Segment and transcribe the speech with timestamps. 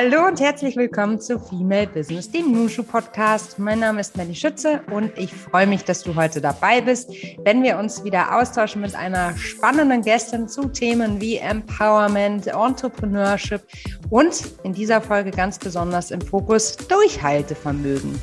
[0.00, 3.58] Hallo und herzlich willkommen zu Female Business, dem Nushu Podcast.
[3.58, 7.10] Mein Name ist Melly Schütze und ich freue mich, dass du heute dabei bist,
[7.42, 13.62] wenn wir uns wieder austauschen mit einer spannenden Gästin zu Themen wie Empowerment, Entrepreneurship
[14.08, 18.20] und in dieser Folge ganz besonders im Fokus Durchhaltevermögen.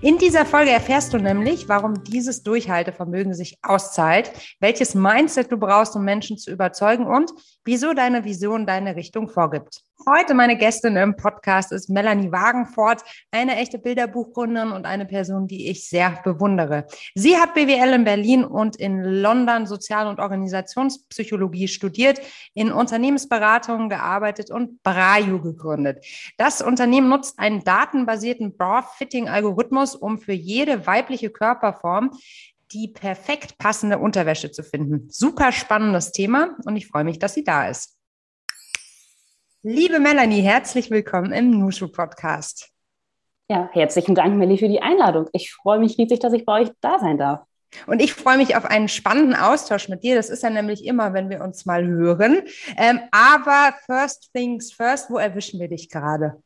[0.00, 5.94] In dieser Folge erfährst du nämlich, warum dieses Durchhaltevermögen sich auszahlt, welches Mindset du brauchst,
[5.94, 7.30] um Menschen zu überzeugen und
[7.64, 9.82] wieso deine Vision deine Richtung vorgibt.
[10.08, 15.70] Heute meine Gästin im Podcast ist Melanie Wagenfort, eine echte Bilderbuchgründerin und eine Person, die
[15.70, 16.86] ich sehr bewundere.
[17.14, 22.20] Sie hat BWL in Berlin und in London Sozial- und Organisationspsychologie studiert,
[22.54, 26.04] in Unternehmensberatungen gearbeitet und Brayu gegründet.
[26.36, 32.10] Das Unternehmen nutzt einen datenbasierten Bra-Fitting-Algorithmus, um für jede weibliche Körperform
[32.72, 35.08] die perfekt passende Unterwäsche zu finden.
[35.10, 38.01] Super spannendes Thema und ich freue mich, dass sie da ist.
[39.64, 42.70] Liebe Melanie, herzlich willkommen im Nushu Podcast.
[43.48, 45.28] Ja, herzlichen Dank, Melly, für die Einladung.
[45.32, 47.42] Ich freue mich riesig, dass ich bei euch da sein darf.
[47.86, 50.16] Und ich freue mich auf einen spannenden Austausch mit dir.
[50.16, 52.42] Das ist ja nämlich immer, wenn wir uns mal hören.
[52.76, 56.42] Ähm, aber first things first, wo erwischen wir dich gerade?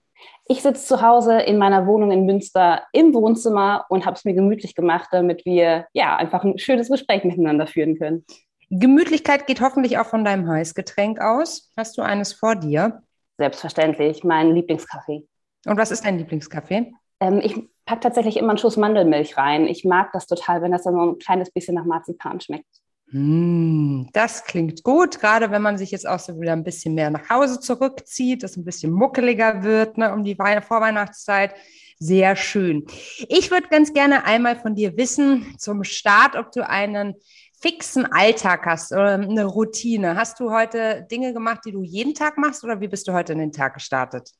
[0.46, 4.34] Ich sitze zu Hause in meiner Wohnung in Münster im Wohnzimmer und habe es mir
[4.34, 8.26] gemütlich gemacht, damit wir ja einfach ein schönes Gespräch miteinander führen können.
[8.68, 11.72] Gemütlichkeit geht hoffentlich auch von deinem Heißgetränk aus.
[11.78, 13.02] Hast du eines vor dir?
[13.38, 15.26] Selbstverständlich, mein Lieblingskaffee.
[15.66, 16.92] Und was ist dein Lieblingskaffee?
[17.20, 19.66] Ähm, ich packe tatsächlich immer einen Schuss Mandelmilch rein.
[19.66, 22.66] Ich mag das total, wenn das dann so ein kleines bisschen nach Marzipan schmeckt.
[23.12, 27.10] Mm, das klingt gut, gerade wenn man sich jetzt auch so wieder ein bisschen mehr
[27.10, 31.54] nach Hause zurückzieht, es ein bisschen muckeliger wird ne, um die Vorweihnachtszeit.
[31.98, 32.84] Sehr schön.
[33.28, 37.14] Ich würde ganz gerne einmal von dir wissen, zum Start, ob du einen
[37.60, 40.16] fixen Alltag hast oder eine Routine.
[40.16, 43.32] Hast du heute Dinge gemacht, die du jeden Tag machst oder wie bist du heute
[43.32, 44.30] in den Tag gestartet?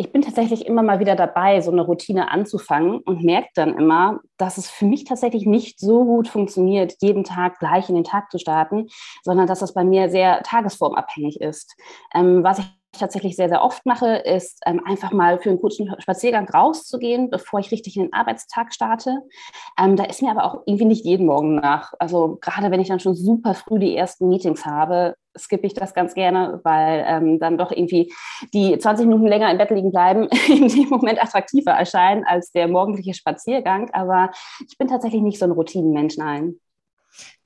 [0.00, 4.20] Ich bin tatsächlich immer mal wieder dabei, so eine Routine anzufangen und merke dann immer,
[4.36, 8.30] dass es für mich tatsächlich nicht so gut funktioniert, jeden Tag gleich in den Tag
[8.30, 8.86] zu starten,
[9.24, 11.74] sondern dass das bei mir sehr tagesformabhängig ist.
[12.14, 15.94] Ähm, was ich tatsächlich sehr, sehr oft mache, ist ähm, einfach mal für einen kurzen
[15.98, 19.18] Spaziergang rauszugehen, bevor ich richtig in den Arbeitstag starte.
[19.78, 21.92] Ähm, da ist mir aber auch irgendwie nicht jeden Morgen nach.
[21.98, 25.94] Also gerade wenn ich dann schon super früh die ersten Meetings habe, skippe ich das
[25.94, 28.12] ganz gerne, weil ähm, dann doch irgendwie
[28.52, 32.68] die 20 Minuten länger im Bett liegen bleiben in dem Moment attraktiver erscheinen als der
[32.68, 33.90] morgendliche Spaziergang.
[33.92, 34.30] Aber
[34.68, 36.58] ich bin tatsächlich nicht so ein Routinenmensch, nein.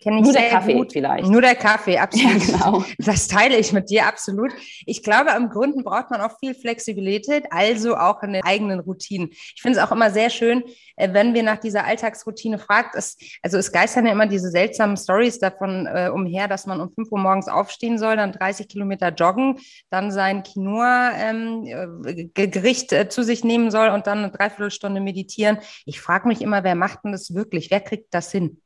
[0.03, 0.93] Kenne ich Nur der Kaffee gut.
[0.93, 1.29] vielleicht.
[1.29, 2.49] Nur der Kaffee, absolut.
[2.49, 2.85] Ja, genau.
[2.99, 4.51] Das teile ich mit dir absolut.
[4.85, 9.29] Ich glaube, im Grunde braucht man auch viel Flexibilität, also auch in den eigenen Routinen.
[9.31, 10.65] Ich finde es auch immer sehr schön,
[10.97, 12.97] äh, wenn wir nach dieser Alltagsroutine fragt.
[12.97, 16.93] Es, also es geistern ja immer diese seltsamen Stories davon äh, umher, dass man um
[16.93, 19.61] 5 Uhr morgens aufstehen soll, dann 30 Kilometer joggen,
[19.91, 25.59] dann sein Quinoa-Gericht ähm, äh, zu sich nehmen soll und dann eine Dreiviertelstunde meditieren.
[25.87, 27.71] Ich frage mich immer, wer macht denn das wirklich?
[27.71, 28.59] Wer kriegt das hin?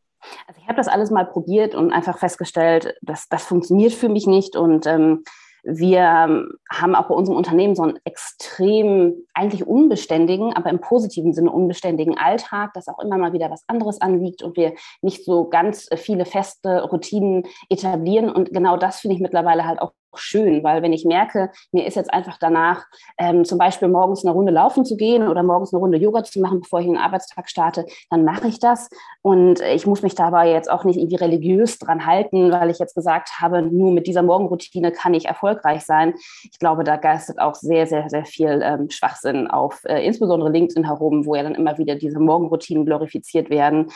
[0.46, 4.26] Also ich habe das alles mal probiert und einfach festgestellt, dass das funktioniert für mich
[4.26, 5.24] nicht und ähm,
[5.68, 6.38] wir
[6.70, 12.16] haben auch bei unserem Unternehmen so einen extrem eigentlich unbeständigen, aber im positiven Sinne unbeständigen
[12.16, 16.24] Alltag, dass auch immer mal wieder was anderes anliegt und wir nicht so ganz viele
[16.24, 18.30] feste Routinen etablieren.
[18.30, 21.94] Und genau das finde ich mittlerweile halt auch schön, weil wenn ich merke, mir ist
[21.94, 22.84] jetzt einfach danach,
[23.18, 26.40] ähm, zum Beispiel morgens eine Runde laufen zu gehen oder morgens eine Runde Yoga zu
[26.40, 28.88] machen, bevor ich den Arbeitstag starte, dann mache ich das.
[29.22, 32.94] Und ich muss mich dabei jetzt auch nicht irgendwie religiös dran halten, weil ich jetzt
[32.94, 36.14] gesagt habe, nur mit dieser Morgenroutine kann ich erfolgreich sein.
[36.44, 40.84] Ich glaube, da geistert auch sehr, sehr, sehr viel ähm, Schwachsinn auf, äh, insbesondere LinkedIn
[40.84, 43.90] herum, wo ja dann immer wieder diese Morgenroutinen glorifiziert werden.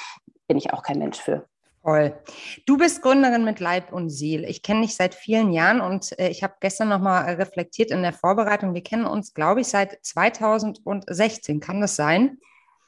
[0.49, 1.45] Bin ich auch kein Mensch für.
[1.83, 2.13] Toll.
[2.67, 4.47] Du bist Gründerin mit Leib und Seele.
[4.47, 8.03] Ich kenne dich seit vielen Jahren und äh, ich habe gestern nochmal äh, reflektiert in
[8.03, 8.75] der Vorbereitung.
[8.75, 11.61] Wir kennen uns, glaube ich, seit 2016.
[11.61, 12.39] Kann das sein?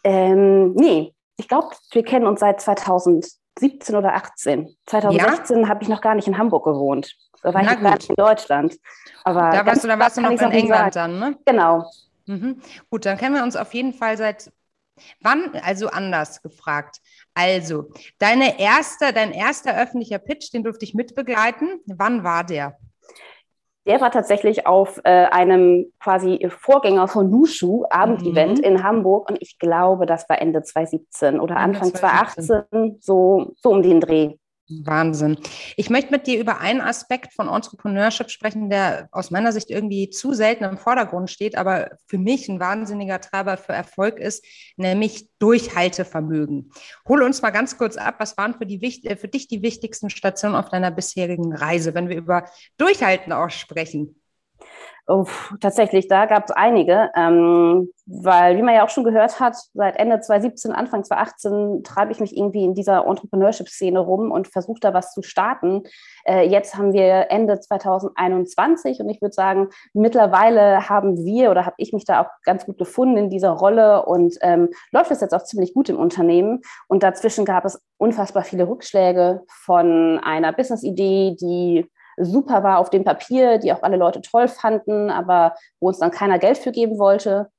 [0.04, 4.76] Ähm, nee, ich glaube, wir kennen uns seit 2017 oder 18.
[4.86, 5.68] 2016 ja?
[5.68, 7.16] habe ich noch gar nicht in Hamburg gewohnt.
[7.42, 8.76] Da war Na ich gar nicht in Deutschland.
[9.24, 11.38] Aber da warst du, da warst du noch in England dann, ne?
[11.46, 11.90] Genau.
[12.26, 12.60] Mhm.
[12.90, 14.52] Gut, dann kennen wir uns auf jeden Fall seit
[15.20, 16.98] Wann, also anders gefragt.
[17.34, 21.80] Also, deine erste, dein erster öffentlicher Pitch, den durfte ich mitbegleiten.
[21.86, 22.76] Wann war der?
[23.84, 28.64] Der war tatsächlich auf äh, einem quasi Vorgänger von Nushu, Abendevent mhm.
[28.64, 29.28] in Hamburg.
[29.28, 33.82] Und ich glaube, das war Ende 2017 oder Ende Anfang 2018, 2018 so, so um
[33.82, 34.36] den Dreh.
[34.68, 35.38] Wahnsinn.
[35.76, 40.08] Ich möchte mit dir über einen Aspekt von Entrepreneurship sprechen, der aus meiner Sicht irgendwie
[40.08, 44.44] zu selten im Vordergrund steht, aber für mich ein wahnsinniger Treiber für Erfolg ist,
[44.76, 46.72] nämlich Durchhaltevermögen.
[47.08, 50.10] Hole uns mal ganz kurz ab, was waren für, die, äh, für dich die wichtigsten
[50.10, 52.48] Stationen auf deiner bisherigen Reise, wenn wir über
[52.78, 54.21] Durchhalten auch sprechen?
[55.08, 55.26] Oh,
[55.60, 59.96] tatsächlich, da gab es einige, ähm, weil, wie man ja auch schon gehört hat, seit
[59.96, 64.94] Ende 2017, Anfang 2018 treibe ich mich irgendwie in dieser Entrepreneurship-Szene rum und versuche da
[64.94, 65.82] was zu starten.
[66.24, 71.76] Äh, jetzt haben wir Ende 2021 und ich würde sagen, mittlerweile haben wir oder habe
[71.78, 75.34] ich mich da auch ganz gut gefunden in dieser Rolle und ähm, läuft es jetzt
[75.34, 76.60] auch ziemlich gut im Unternehmen.
[76.86, 83.04] Und dazwischen gab es unfassbar viele Rückschläge von einer Business-Idee, die super war auf dem
[83.04, 86.98] Papier, die auch alle Leute toll fanden, aber wo uns dann keiner Geld für geben
[86.98, 87.50] wollte,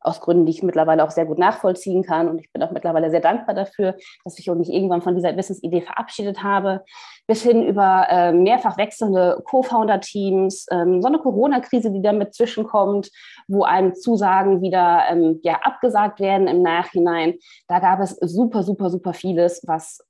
[0.00, 2.28] aus Gründen, die ich mittlerweile auch sehr gut nachvollziehen kann.
[2.28, 5.82] Und ich bin auch mittlerweile sehr dankbar dafür, dass ich mich irgendwann von dieser Business-Idee
[5.82, 6.82] verabschiedet habe,
[7.26, 13.10] bis hin über äh, mehrfach wechselnde Co-Founder-Teams, ähm, so eine Corona-Krise, die damit zwischenkommt,
[13.46, 17.34] wo einem Zusagen wieder ähm, ja, abgesagt werden im Nachhinein.
[17.68, 20.00] Da gab es super, super, super vieles, was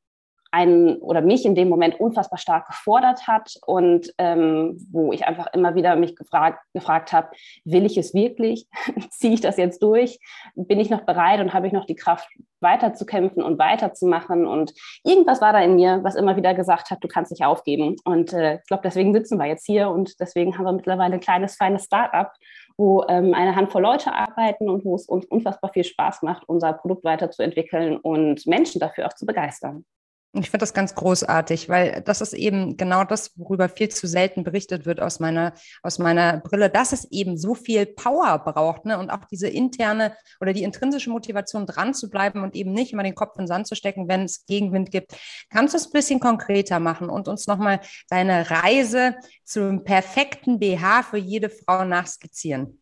[0.50, 5.46] einen oder mich in dem Moment unfassbar stark gefordert hat und ähm, wo ich einfach
[5.52, 7.28] immer wieder mich gefragt, gefragt habe,
[7.64, 8.66] will ich es wirklich?
[9.10, 10.18] Ziehe ich das jetzt durch?
[10.54, 12.28] Bin ich noch bereit und habe ich noch die Kraft,
[12.60, 14.46] weiterzukämpfen und weiterzumachen?
[14.46, 14.72] Und
[15.04, 17.96] irgendwas war da in mir, was immer wieder gesagt hat, du kannst nicht aufgeben.
[18.04, 21.20] Und äh, ich glaube, deswegen sitzen wir jetzt hier und deswegen haben wir mittlerweile ein
[21.20, 22.34] kleines, feines Start-up,
[22.76, 26.72] wo ähm, eine Handvoll Leute arbeiten und wo es uns unfassbar viel Spaß macht, unser
[26.72, 29.84] Produkt weiterzuentwickeln und Menschen dafür auch zu begeistern.
[30.32, 34.44] Ich finde das ganz großartig, weil das ist eben genau das, worüber viel zu selten
[34.44, 38.96] berichtet wird aus meiner, aus meiner Brille, dass es eben so viel Power braucht ne?
[38.96, 43.02] und auch diese interne oder die intrinsische Motivation dran zu bleiben und eben nicht immer
[43.02, 45.16] den Kopf in den Sand zu stecken, wenn es Gegenwind gibt.
[45.50, 51.02] Kannst du es ein bisschen konkreter machen und uns nochmal deine Reise zum perfekten BH
[51.02, 52.80] für jede Frau nachskizzieren?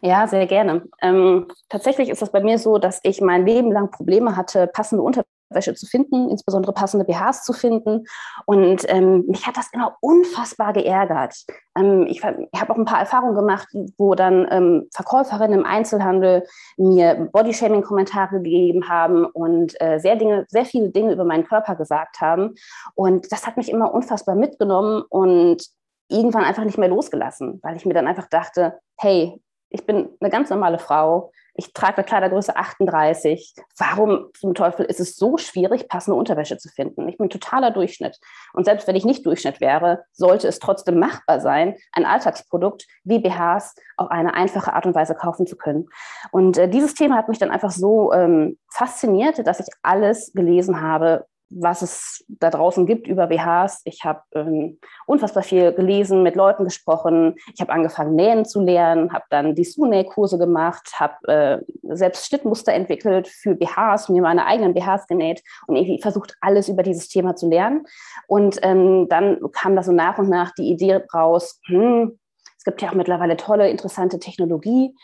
[0.00, 0.84] Ja, sehr gerne.
[1.00, 5.04] Ähm, tatsächlich ist es bei mir so, dass ich mein Leben lang Probleme hatte, passende
[5.04, 8.04] Unterbringung Wäsche zu finden, insbesondere passende BHs zu finden.
[8.46, 11.34] Und ähm, mich hat das immer unfassbar geärgert.
[11.76, 12.22] Ähm, ich,
[12.52, 13.68] ich habe auch ein paar Erfahrungen gemacht,
[13.98, 16.44] wo dann ähm, Verkäuferinnen im Einzelhandel
[16.76, 22.20] mir Bodyshaming-Kommentare gegeben haben und äh, sehr, Dinge, sehr viele Dinge über meinen Körper gesagt
[22.20, 22.54] haben.
[22.94, 25.64] Und das hat mich immer unfassbar mitgenommen und
[26.08, 29.40] irgendwann einfach nicht mehr losgelassen, weil ich mir dann einfach dachte, hey,
[29.70, 33.54] ich bin eine ganz normale Frau ich trage eine Kleidergröße 38.
[33.78, 37.08] Warum zum Teufel ist es so schwierig, passende Unterwäsche zu finden?
[37.08, 38.18] Ich bin totaler Durchschnitt.
[38.54, 43.18] Und selbst wenn ich nicht Durchschnitt wäre, sollte es trotzdem machbar sein, ein Alltagsprodukt wie
[43.18, 45.88] BHs auf eine einfache Art und Weise kaufen zu können.
[46.30, 50.80] Und äh, dieses Thema hat mich dann einfach so ähm, fasziniert, dass ich alles gelesen
[50.80, 53.82] habe, was es da draußen gibt über BHs.
[53.84, 57.36] Ich habe ähm, unfassbar viel gelesen, mit Leuten gesprochen.
[57.54, 62.72] Ich habe angefangen, Nähen zu lernen, habe dann die Su-Näh-Kurse gemacht, habe äh, selbst Schnittmuster
[62.72, 67.36] entwickelt für BHs, mir meine eigenen BHs genäht und irgendwie versucht, alles über dieses Thema
[67.36, 67.86] zu lernen.
[68.26, 72.18] Und ähm, dann kam da so nach und nach die Idee raus, hm,
[72.56, 74.94] es gibt ja auch mittlerweile tolle, interessante Technologie.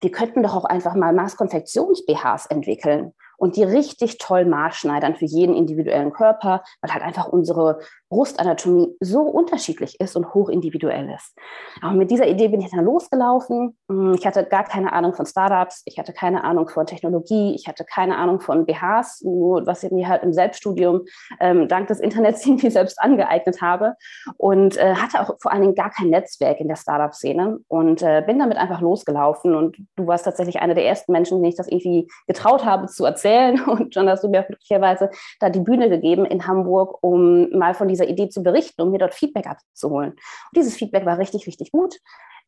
[0.00, 5.56] Wir könnten doch auch einfach mal Maßkonfektions-BHs entwickeln und die richtig toll maßschneidern für jeden
[5.56, 11.34] individuellen Körper, weil halt einfach unsere Brustanatomie so unterschiedlich ist und hoch individuell ist.
[11.80, 13.78] Aber mit dieser Idee bin ich dann losgelaufen.
[13.88, 17.66] Hm, ich hatte gar keine Ahnung von Startups, ich hatte keine Ahnung von Technologie, ich
[17.66, 21.06] hatte keine Ahnung von BHs, nur was ich mir halt im Selbststudium
[21.40, 23.94] ähm, dank des Internets irgendwie selbst angeeignet habe
[24.36, 28.22] und äh, hatte auch vor allen Dingen gar kein Netzwerk in der Startup-Szene und äh,
[28.26, 31.68] bin damit einfach losgelaufen und du warst tatsächlich einer der ersten Menschen, denen ich das
[31.68, 33.60] irgendwie getraut habe zu erzählen erzählen.
[33.66, 37.88] Und schon hast du mir glücklicherweise da die Bühne gegeben in Hamburg, um mal von
[37.88, 40.10] dieser Idee zu berichten, um mir dort Feedback abzuholen.
[40.10, 41.96] Und dieses Feedback war richtig, richtig gut.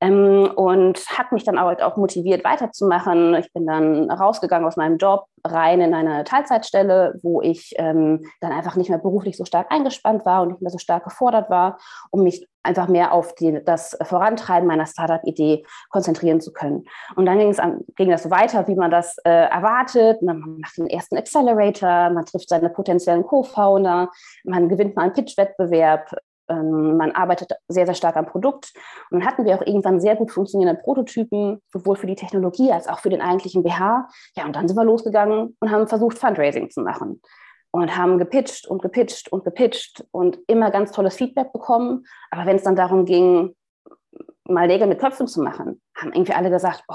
[0.00, 3.34] Ähm, und hat mich dann auch, auch motiviert, weiterzumachen.
[3.34, 8.52] Ich bin dann rausgegangen aus meinem Job, rein in eine Teilzeitstelle, wo ich ähm, dann
[8.52, 11.78] einfach nicht mehr beruflich so stark eingespannt war und nicht mehr so stark gefordert war,
[12.10, 16.84] um mich einfach mehr auf die, das Vorantreiben meiner Startup-Idee konzentrieren zu können.
[17.16, 17.60] Und dann ging, es
[17.96, 20.22] ging das so weiter, wie man das äh, erwartet.
[20.22, 24.10] Man macht den ersten Accelerator, man trifft seine potenziellen Co-Founder,
[24.44, 26.14] man gewinnt mal einen Pitch-Wettbewerb,
[26.48, 28.72] ähm, man arbeitet sehr, sehr stark am Produkt.
[29.10, 32.88] Und dann hatten wir auch irgendwann sehr gut funktionierende Prototypen, sowohl für die Technologie als
[32.88, 34.08] auch für den eigentlichen BH.
[34.36, 37.20] Ja, und dann sind wir losgegangen und haben versucht, Fundraising zu machen.
[37.70, 42.04] Und haben gepitcht und gepitcht und gepitcht und immer ganz tolles Feedback bekommen.
[42.30, 43.54] Aber wenn es dann darum ging,
[44.46, 46.94] mal Nägel mit Köpfen zu machen, haben irgendwie alle gesagt, oh,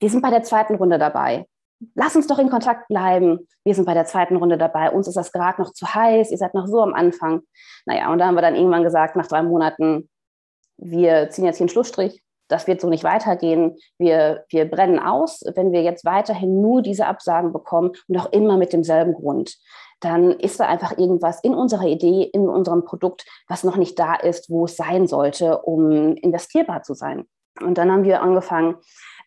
[0.00, 1.46] wir sind bei der zweiten Runde dabei
[1.94, 3.46] lass uns doch in Kontakt bleiben.
[3.64, 4.90] Wir sind bei der zweiten Runde dabei.
[4.90, 6.30] Uns ist das gerade noch zu heiß.
[6.30, 7.42] Ihr seid noch so am Anfang.
[7.84, 10.08] Naja, und da haben wir dann irgendwann gesagt, nach drei Monaten,
[10.78, 12.22] wir ziehen jetzt hier einen Schlussstrich.
[12.48, 13.76] Das wird so nicht weitergehen.
[13.98, 18.56] Wir, wir brennen aus, wenn wir jetzt weiterhin nur diese Absagen bekommen und auch immer
[18.56, 19.56] mit demselben Grund.
[20.00, 24.14] Dann ist da einfach irgendwas in unserer Idee, in unserem Produkt, was noch nicht da
[24.14, 27.26] ist, wo es sein sollte, um investierbar zu sein.
[27.60, 28.76] Und dann haben wir angefangen,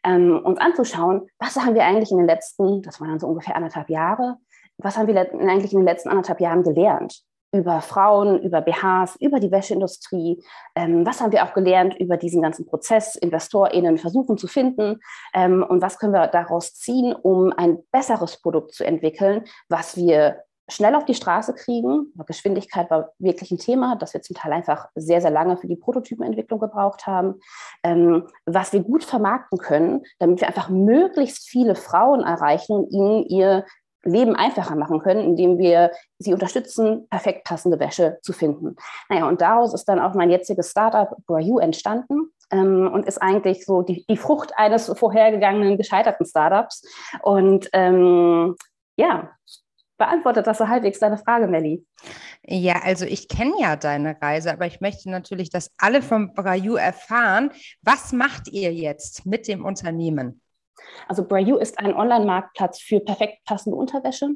[0.03, 3.55] ähm, uns anzuschauen, was haben wir eigentlich in den letzten, das waren dann so ungefähr
[3.55, 4.37] anderthalb Jahre,
[4.77, 7.21] was haben wir eigentlich in den letzten anderthalb Jahren gelernt?
[7.51, 10.43] Über Frauen, über BHs, über die Wäscheindustrie.
[10.75, 14.99] Ähm, was haben wir auch gelernt über diesen ganzen Prozess, InvestorInnen versuchen zu finden?
[15.33, 20.43] Ähm, und was können wir daraus ziehen, um ein besseres Produkt zu entwickeln, was wir
[20.69, 22.13] schnell auf die Straße kriegen.
[22.27, 25.75] Geschwindigkeit war wirklich ein Thema, das wir zum Teil einfach sehr, sehr lange für die
[25.75, 27.35] Prototypenentwicklung gebraucht haben.
[27.83, 33.23] Ähm, was wir gut vermarkten können, damit wir einfach möglichst viele Frauen erreichen und ihnen
[33.23, 33.65] ihr
[34.03, 38.75] Leben einfacher machen können, indem wir sie unterstützen, perfekt passende Wäsche zu finden.
[39.09, 42.31] Naja, und daraus ist dann auch mein jetziges Startup Brayu entstanden.
[42.51, 46.81] Ähm, und ist eigentlich so die, die Frucht eines vorhergegangenen gescheiterten Startups.
[47.21, 48.55] Und ähm,
[48.95, 49.29] ja,
[49.99, 51.85] beantwortet das so halbwegs deine Frage, Melli?
[52.43, 56.75] Ja, also ich kenne ja deine Reise, aber ich möchte natürlich, dass alle vom Brayu
[56.75, 57.51] erfahren,
[57.83, 60.41] was macht ihr jetzt mit dem Unternehmen?
[61.07, 64.29] Also Brayu ist ein Online-Marktplatz für perfekt passende Unterwäsche.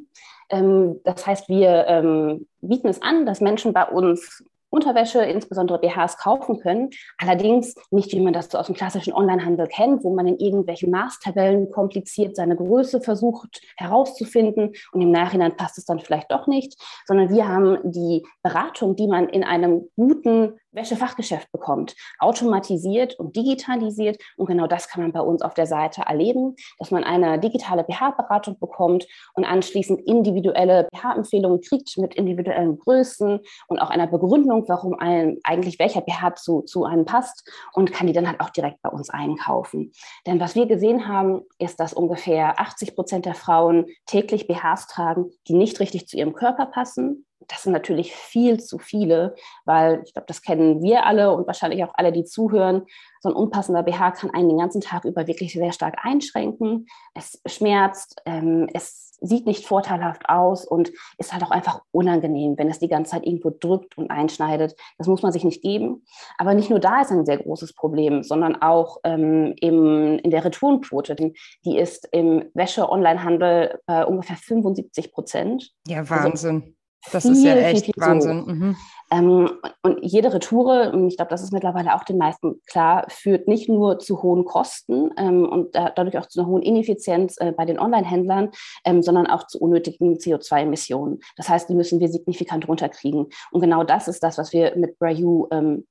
[0.50, 4.44] Ähm, das heißt, wir ähm, bieten es an, dass Menschen bei uns
[4.74, 6.90] Unterwäsche, insbesondere BHs, kaufen können.
[7.20, 10.90] Allerdings nicht, wie man das so aus dem klassischen Onlinehandel kennt, wo man in irgendwelchen
[10.90, 16.76] Maßtabellen kompliziert seine Größe versucht herauszufinden und im Nachhinein passt es dann vielleicht doch nicht,
[17.06, 24.18] sondern wir haben die Beratung, die man in einem guten Wäschefachgeschäft bekommt, automatisiert und digitalisiert.
[24.38, 27.84] Und genau das kann man bei uns auf der Seite erleben, dass man eine digitale
[27.84, 34.96] BH-Beratung bekommt und anschließend individuelle BH-Empfehlungen kriegt mit individuellen Größen und auch einer Begründung, warum
[35.00, 38.82] ein, eigentlich welcher BH zu, zu einem passt und kann die dann halt auch direkt
[38.82, 39.92] bei uns einkaufen.
[40.26, 45.32] Denn was wir gesehen haben, ist, dass ungefähr 80 Prozent der Frauen täglich BHs tragen,
[45.48, 49.36] die nicht richtig zu ihrem Körper passen das sind natürlich viel zu viele,
[49.66, 52.84] weil ich glaube, das kennen wir alle und wahrscheinlich auch alle, die zuhören.
[53.22, 56.88] So ein unpassender BH kann einen den ganzen Tag über wirklich sehr stark einschränken.
[57.14, 62.70] Es schmerzt, ähm, es sieht nicht vorteilhaft aus und ist halt auch einfach unangenehm, wenn
[62.70, 64.76] es die ganze Zeit irgendwo drückt und einschneidet.
[64.98, 66.04] Das muss man sich nicht geben.
[66.38, 70.44] Aber nicht nur da ist ein sehr großes Problem, sondern auch ähm, im, in der
[70.44, 71.16] Retourenquote.
[71.16, 75.72] Die ist im Wäsche-Online-Handel bei ungefähr 75 Prozent.
[75.88, 76.56] Ja, also Wahnsinn.
[76.56, 76.74] Also,
[77.12, 78.46] das viel, ist ja echt viel, viel Wahnsinn.
[78.46, 78.76] Mhm.
[79.12, 79.52] Ähm,
[79.84, 84.00] und jede Retoure, ich glaube, das ist mittlerweile auch den meisten klar, führt nicht nur
[84.00, 87.80] zu hohen Kosten ähm, und da, dadurch auch zu einer hohen Ineffizienz äh, bei den
[87.80, 88.50] Online-Händlern,
[88.86, 91.20] ähm, sondern auch zu unnötigen CO2-Emissionen.
[91.38, 93.28] Das heißt, die müssen wir signifikant runterkriegen.
[93.52, 95.86] Und genau das ist das, was wir mit Brayu ähm,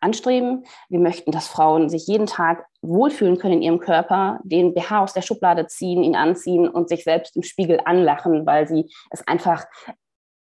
[0.00, 0.64] anstreben.
[0.88, 5.14] Wir möchten, dass Frauen sich jeden Tag wohlfühlen können in ihrem Körper, den BH aus
[5.14, 9.64] der Schublade ziehen, ihn anziehen und sich selbst im Spiegel anlachen, weil sie es einfach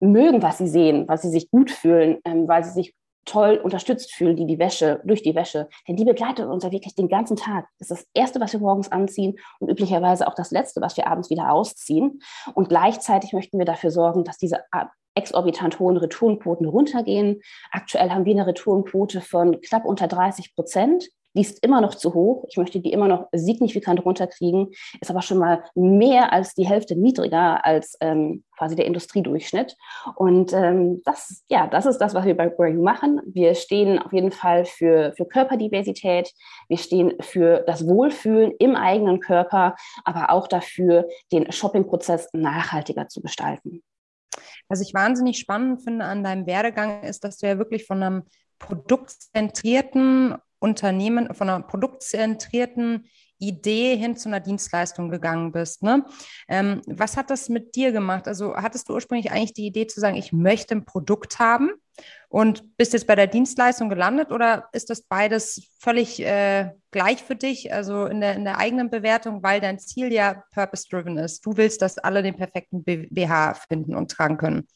[0.01, 2.93] mögen, was sie sehen, weil sie sich gut fühlen, ähm, weil sie sich
[3.25, 5.69] toll unterstützt fühlen, die die Wäsche, durch die Wäsche.
[5.87, 7.67] Denn die begleitet uns ja wirklich den ganzen Tag.
[7.79, 11.07] Das ist das Erste, was wir morgens anziehen und üblicherweise auch das Letzte, was wir
[11.07, 12.21] abends wieder ausziehen.
[12.55, 14.61] Und gleichzeitig möchten wir dafür sorgen, dass diese
[15.13, 17.41] exorbitant hohen Retourenquoten runtergehen.
[17.71, 21.09] Aktuell haben wir eine Retourenquote von knapp unter 30 Prozent.
[21.33, 22.45] Die ist immer noch zu hoch.
[22.49, 24.69] Ich möchte die immer noch signifikant runterkriegen,
[24.99, 29.75] ist aber schon mal mehr als die Hälfte niedriger als ähm, quasi der Industriedurchschnitt.
[30.15, 33.21] Und ähm, das, ja, das ist das, was wir bei Brayu machen.
[33.25, 36.31] Wir stehen auf jeden Fall für, für Körperdiversität.
[36.67, 43.21] Wir stehen für das Wohlfühlen im eigenen Körper, aber auch dafür, den Shoppingprozess nachhaltiger zu
[43.21, 43.81] gestalten.
[44.69, 48.23] Was ich wahnsinnig spannend finde an deinem Werdegang ist, dass du ja wirklich von einem
[48.59, 53.05] produktzentrierten Unternehmen, von einer produktzentrierten
[53.41, 55.81] Idee hin zu einer Dienstleistung gegangen bist.
[55.81, 56.05] Ne?
[56.47, 58.27] Ähm, was hat das mit dir gemacht?
[58.27, 61.71] Also hattest du ursprünglich eigentlich die Idee zu sagen, ich möchte ein Produkt haben
[62.29, 67.35] und bist jetzt bei der Dienstleistung gelandet oder ist das beides völlig äh, gleich für
[67.35, 71.43] dich, also in der, in der eigenen Bewertung, weil dein Ziel ja purpose-driven ist?
[71.45, 74.67] Du willst, dass alle den perfekten BH finden und tragen können.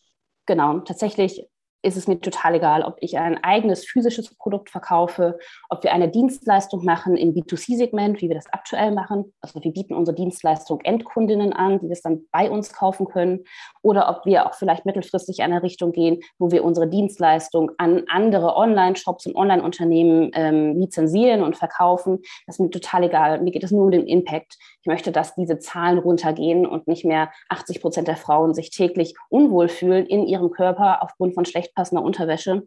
[0.48, 1.48] Genau, tatsächlich
[1.86, 5.38] ist es mir total egal, ob ich ein eigenes physisches Produkt verkaufe,
[5.70, 9.34] ob wir eine Dienstleistung machen im B2C-Segment, wie wir das aktuell machen.
[9.42, 13.44] Also wir bieten unsere Dienstleistung Endkundinnen an, die das dann bei uns kaufen können.
[13.84, 18.04] Oder ob wir auch vielleicht mittelfristig in eine Richtung gehen, wo wir unsere Dienstleistung an
[18.08, 22.20] andere Online-Shops und Online-Unternehmen ähm, lizenzieren und verkaufen.
[22.48, 23.42] Das ist mir total egal.
[23.42, 24.58] Mir geht es nur um den Impact.
[24.82, 29.16] Ich möchte, dass diese Zahlen runtergehen und nicht mehr 80 Prozent der Frauen sich täglich
[29.30, 32.64] unwohl fühlen in ihrem Körper aufgrund von schlecht passender Unterwäsche.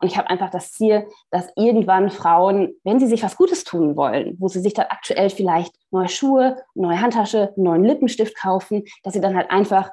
[0.00, 3.96] Und ich habe einfach das Ziel, dass irgendwann Frauen, wenn sie sich was Gutes tun
[3.96, 9.14] wollen, wo sie sich dann aktuell vielleicht neue Schuhe, neue Handtasche, neuen Lippenstift kaufen, dass
[9.14, 9.90] sie dann halt einfach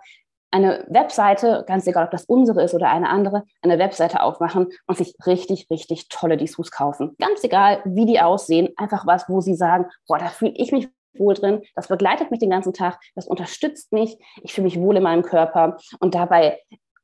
[0.51, 4.97] eine Webseite, ganz egal, ob das unsere ist oder eine andere, eine Webseite aufmachen und
[4.97, 7.15] sich richtig, richtig tolle Dessous kaufen.
[7.19, 10.89] Ganz egal, wie die aussehen, einfach was, wo sie sagen, boah, da fühle ich mich
[11.19, 14.97] wohl drin, das begleitet mich den ganzen Tag, das unterstützt mich, ich fühle mich wohl
[14.97, 16.59] in meinem Körper und dabei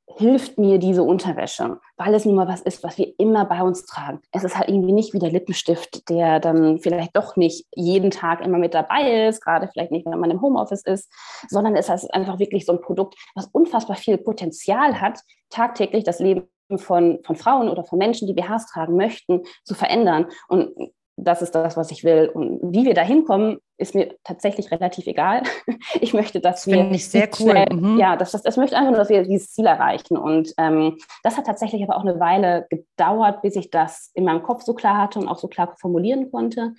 [0.05, 3.85] hilft mir diese Unterwäsche, weil es nun mal was ist, was wir immer bei uns
[3.85, 4.19] tragen.
[4.31, 8.41] Es ist halt irgendwie nicht wie der Lippenstift, der dann vielleicht doch nicht jeden Tag
[8.41, 11.11] immer mit dabei ist, gerade vielleicht nicht, wenn man im Homeoffice ist,
[11.47, 15.19] sondern es ist einfach wirklich so ein Produkt, was unfassbar viel Potenzial hat,
[15.49, 20.27] tagtäglich das Leben von, von Frauen oder von Menschen, die BHs tragen möchten, zu verändern.
[20.47, 20.69] Und
[21.15, 22.29] das ist das, was ich will.
[22.33, 25.43] Und wie wir da hinkommen, ist mir tatsächlich relativ egal.
[25.99, 26.77] Ich möchte, dass das wir.
[26.77, 27.51] Finde ich sehr cool.
[27.51, 27.97] Schnell, mhm.
[27.97, 30.17] Ja, das, das, das möchte einfach nur, dass wir dieses Ziel erreichen.
[30.17, 34.43] Und ähm, das hat tatsächlich aber auch eine Weile gedauert, bis ich das in meinem
[34.43, 36.73] Kopf so klar hatte und auch so klar formulieren konnte.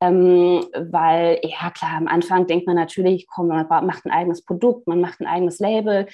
[0.00, 4.86] Ähm, weil, ja, klar, am Anfang denkt man natürlich, komm, man macht ein eigenes Produkt,
[4.86, 6.06] man macht ein eigenes Label.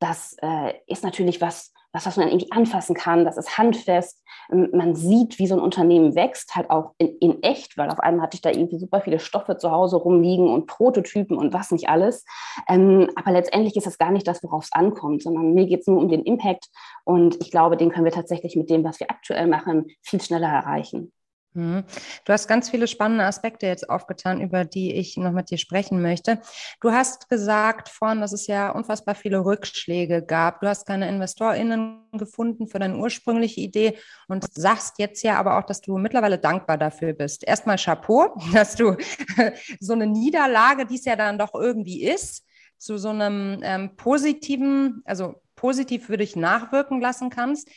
[0.00, 4.22] Das äh, ist natürlich was, was, was man irgendwie anfassen kann, das ist handfest.
[4.50, 8.00] Ähm, man sieht, wie so ein Unternehmen wächst, halt auch in, in echt, weil auf
[8.00, 11.70] einmal hatte ich da irgendwie super viele Stoffe zu Hause rumliegen und Prototypen und was
[11.70, 12.24] nicht alles.
[12.68, 15.86] Ähm, aber letztendlich ist das gar nicht das, worauf es ankommt, sondern mir geht es
[15.86, 16.68] nur um den Impact.
[17.04, 20.48] Und ich glaube, den können wir tatsächlich mit dem, was wir aktuell machen, viel schneller
[20.48, 21.12] erreichen.
[21.54, 21.84] Mhm.
[22.24, 26.00] Du hast ganz viele spannende Aspekte jetzt aufgetan, über die ich noch mit dir sprechen
[26.00, 26.40] möchte.
[26.80, 30.60] Du hast gesagt vorhin, dass es ja unfassbar viele Rückschläge gab.
[30.60, 35.64] Du hast keine InvestorInnen gefunden für deine ursprüngliche Idee und sagst jetzt ja aber auch,
[35.64, 37.44] dass du mittlerweile dankbar dafür bist.
[37.46, 38.96] Erstmal Chapeau, dass du
[39.80, 42.46] so eine Niederlage, die es ja dann doch irgendwie ist,
[42.78, 47.68] zu so einem ähm, positiven, also positiv würde ich nachwirken lassen kannst.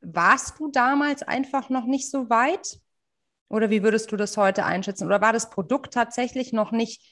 [0.00, 2.80] Warst du damals einfach noch nicht so weit?
[3.48, 5.06] Oder wie würdest du das heute einschätzen?
[5.06, 7.02] Oder war das Produkt tatsächlich noch nicht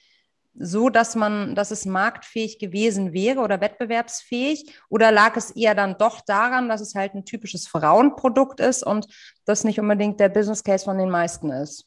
[0.59, 4.75] so, dass man, dass es marktfähig gewesen wäre oder wettbewerbsfähig?
[4.88, 9.07] Oder lag es eher dann doch daran, dass es halt ein typisches Frauenprodukt ist und
[9.45, 11.87] das nicht unbedingt der Business Case von den meisten ist?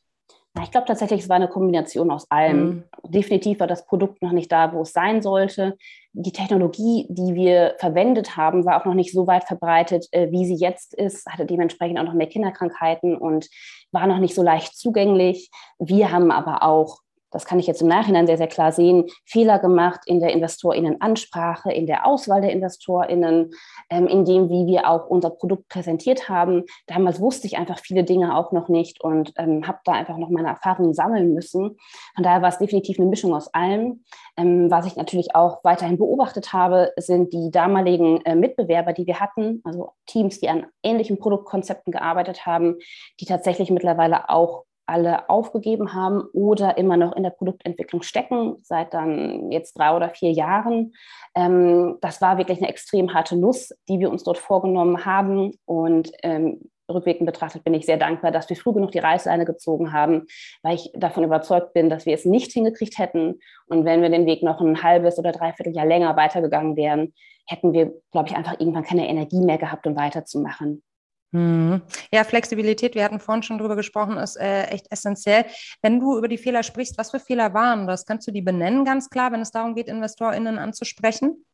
[0.63, 2.60] Ich glaube tatsächlich, es war eine Kombination aus allem.
[2.60, 2.84] Mhm.
[3.08, 5.78] Definitiv war das Produkt noch nicht da, wo es sein sollte.
[6.13, 10.45] Die Technologie, die wir verwendet haben, war auch noch nicht so weit verbreitet, äh, wie
[10.45, 13.47] sie jetzt ist, hatte dementsprechend auch noch mehr Kinderkrankheiten und
[13.91, 15.52] war noch nicht so leicht zugänglich.
[15.78, 17.00] Wir haben aber auch
[17.32, 21.72] das kann ich jetzt im Nachhinein sehr, sehr klar sehen, Fehler gemacht in der InvestorInnen-Ansprache,
[21.72, 23.52] in der Auswahl der InvestorInnen,
[23.89, 26.63] ähm, in dem, wie wir auch unser Produkt präsentiert haben.
[26.88, 30.30] Damals wusste ich einfach viele Dinge auch noch nicht und ähm, habe da einfach noch
[30.30, 31.78] meine Erfahrungen sammeln müssen.
[32.15, 34.04] Von daher war es definitiv eine Mischung aus allem.
[34.38, 39.20] Ähm, was ich natürlich auch weiterhin beobachtet habe, sind die damaligen äh, Mitbewerber, die wir
[39.20, 42.78] hatten, also Teams, die an ähnlichen Produktkonzepten gearbeitet haben,
[43.20, 48.93] die tatsächlich mittlerweile auch alle aufgegeben haben oder immer noch in der Produktentwicklung stecken, seit
[48.93, 50.93] dann jetzt drei oder vier Jahren.
[51.36, 55.52] Ähm, das war wirklich eine extrem harte Nuss, die wir uns dort vorgenommen haben.
[55.65, 59.93] Und ähm, rückwirkend betrachtet bin ich sehr dankbar, dass wir früh genug die Reißleine gezogen
[59.93, 60.25] haben,
[60.63, 63.39] weil ich davon überzeugt bin, dass wir es nicht hingekriegt hätten.
[63.67, 67.13] Und wenn wir den Weg noch ein halbes oder dreiviertel Jahr länger weitergegangen wären,
[67.47, 70.84] hätten wir, glaube ich, einfach irgendwann keine Energie mehr gehabt, um weiterzumachen.
[71.32, 71.82] Mhm.
[72.12, 75.46] Ja, Flexibilität, wir hatten vorhin schon drüber gesprochen, ist äh, echt essentiell.
[75.82, 78.06] Wenn du über die Fehler sprichst, was für Fehler waren das?
[78.06, 81.46] Kannst du die benennen ganz klar, wenn es darum geht, InvestorInnen anzusprechen?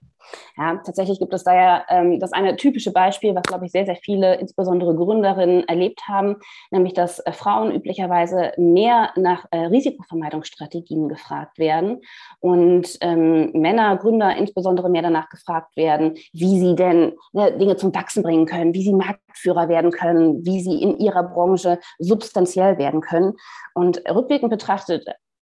[0.57, 3.85] Ja, tatsächlich gibt es da ja ähm, das eine typische Beispiel, was, glaube ich, sehr,
[3.85, 6.37] sehr viele, insbesondere Gründerinnen, erlebt haben,
[6.71, 12.01] nämlich, dass äh, Frauen üblicherweise mehr nach äh, Risikovermeidungsstrategien gefragt werden
[12.39, 17.93] und ähm, Männer, Gründer insbesondere mehr danach gefragt werden, wie sie denn ne, Dinge zum
[17.93, 23.01] Wachsen bringen können, wie sie Marktführer werden können, wie sie in ihrer Branche substanziell werden
[23.01, 23.33] können.
[23.73, 25.05] Und rückblickend betrachtet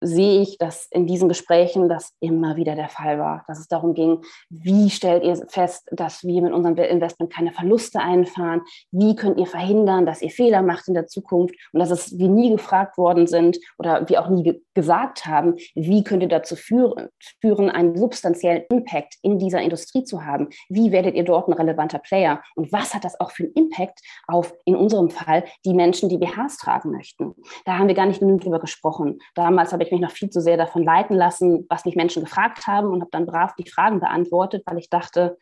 [0.06, 3.94] sehe ich, dass in diesen Gesprächen das immer wieder der Fall war, dass es darum
[3.94, 9.40] ging, wie stellt ihr fest, dass wir mit unserem Investment keine Verluste einfahren, wie könnt
[9.40, 12.98] ihr verhindern, dass ihr Fehler macht in der Zukunft und dass es wir nie gefragt
[12.98, 17.08] worden sind oder wir auch nie ge gesagt haben, wie könnt ihr dazu führen,
[17.40, 22.00] führen, einen substanziellen Impact in dieser Industrie zu haben, wie werdet ihr dort ein relevanter
[22.00, 26.10] Player und was hat das auch für einen Impact auf, in unserem Fall, die Menschen,
[26.10, 27.36] die BHs tragen möchten.
[27.64, 29.20] Da haben wir gar nicht genug drüber gesprochen.
[29.34, 32.68] Damals habe ich mich noch viel zu sehr davon leiten lassen, was mich Menschen gefragt
[32.68, 35.38] haben und habe dann brav die Fragen beantwortet, weil ich dachte,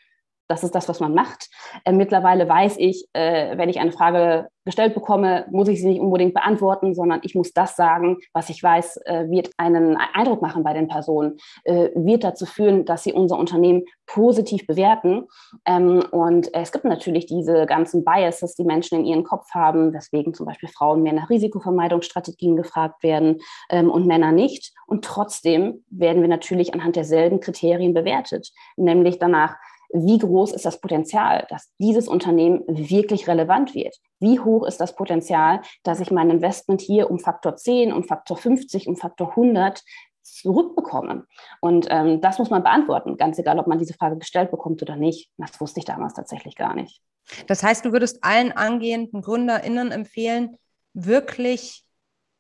[0.54, 1.50] das ist das, was man macht.
[1.84, 6.00] Äh, mittlerweile weiß ich, äh, wenn ich eine Frage gestellt bekomme, muss ich sie nicht
[6.00, 10.64] unbedingt beantworten, sondern ich muss das sagen, was ich weiß, äh, wird einen Eindruck machen
[10.64, 15.26] bei den Personen, äh, wird dazu führen, dass sie unser Unternehmen positiv bewerten.
[15.66, 20.34] Ähm, und es gibt natürlich diese ganzen Biases, die Menschen in ihren Kopf haben, weswegen
[20.34, 23.40] zum Beispiel Frauen mehr nach Risikovermeidungsstrategien gefragt werden
[23.70, 24.72] ähm, und Männer nicht.
[24.86, 29.56] Und trotzdem werden wir natürlich anhand derselben Kriterien bewertet, nämlich danach,
[29.94, 33.96] wie groß ist das Potenzial, dass dieses Unternehmen wirklich relevant wird?
[34.20, 38.38] Wie hoch ist das Potenzial, dass ich mein Investment hier um Faktor 10, um Faktor
[38.38, 39.84] 50, um Faktor 100
[40.24, 41.28] zurückbekomme?
[41.62, 44.96] Und ähm, das muss man beantworten, ganz egal, ob man diese Frage gestellt bekommt oder
[44.96, 45.30] nicht.
[45.38, 47.02] Das wusste ich damals tatsächlich gar nicht.
[47.48, 50.58] Das heißt, du würdest allen angehenden GründerInnen empfehlen,
[50.94, 51.84] wirklich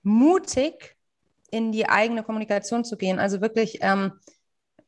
[0.02, 0.98] mutig
[1.52, 3.20] in die eigene Kommunikation zu gehen.
[3.20, 4.13] Also wirklich, ähm,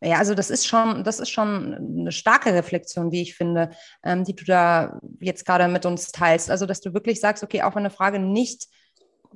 [0.05, 3.71] ja, also das ist schon, das ist schon eine starke Reflexion, wie ich finde,
[4.03, 6.51] ähm, die du da jetzt gerade mit uns teilst.
[6.51, 8.67] Also, dass du wirklich sagst, okay, auch wenn eine Frage nicht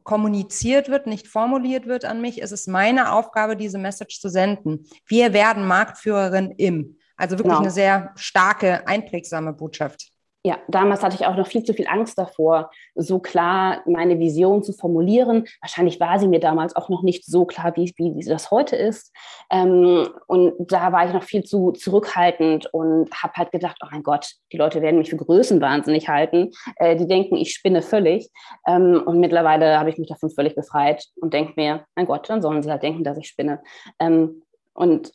[0.04, 4.86] kommuniziert wird, nicht formuliert wird an mich, ist es meine Aufgabe, diese Message zu senden.
[5.06, 6.98] Wir werden Marktführerin im.
[7.18, 7.62] Also wirklich genau.
[7.62, 10.10] eine sehr starke, einprägsame Botschaft.
[10.46, 14.64] Ja, damals hatte ich auch noch viel zu viel Angst davor, so klar meine Vision
[14.64, 15.46] zu formulieren.
[15.60, 19.14] Wahrscheinlich war sie mir damals auch noch nicht so klar, wie, wie das heute ist.
[19.52, 24.02] Ähm, und da war ich noch viel zu zurückhaltend und habe halt gedacht, oh mein
[24.02, 26.52] Gott, die Leute werden mich für größenwahnsinnig halten.
[26.78, 28.30] Äh, die denken, ich spinne völlig.
[28.66, 32.42] Ähm, und mittlerweile habe ich mich davon völlig befreit und denke mir, mein Gott, dann
[32.42, 33.62] sollen sie halt denken, dass ich spinne.
[34.00, 35.12] Ähm, und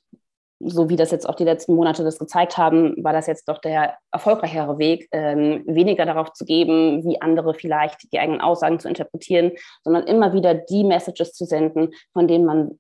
[0.60, 3.58] so wie das jetzt auch die letzten Monate das gezeigt haben, war das jetzt doch
[3.58, 8.88] der erfolgreichere Weg, ähm, weniger darauf zu geben, wie andere vielleicht die eigenen Aussagen zu
[8.88, 12.78] interpretieren, sondern immer wieder die Messages zu senden, von denen man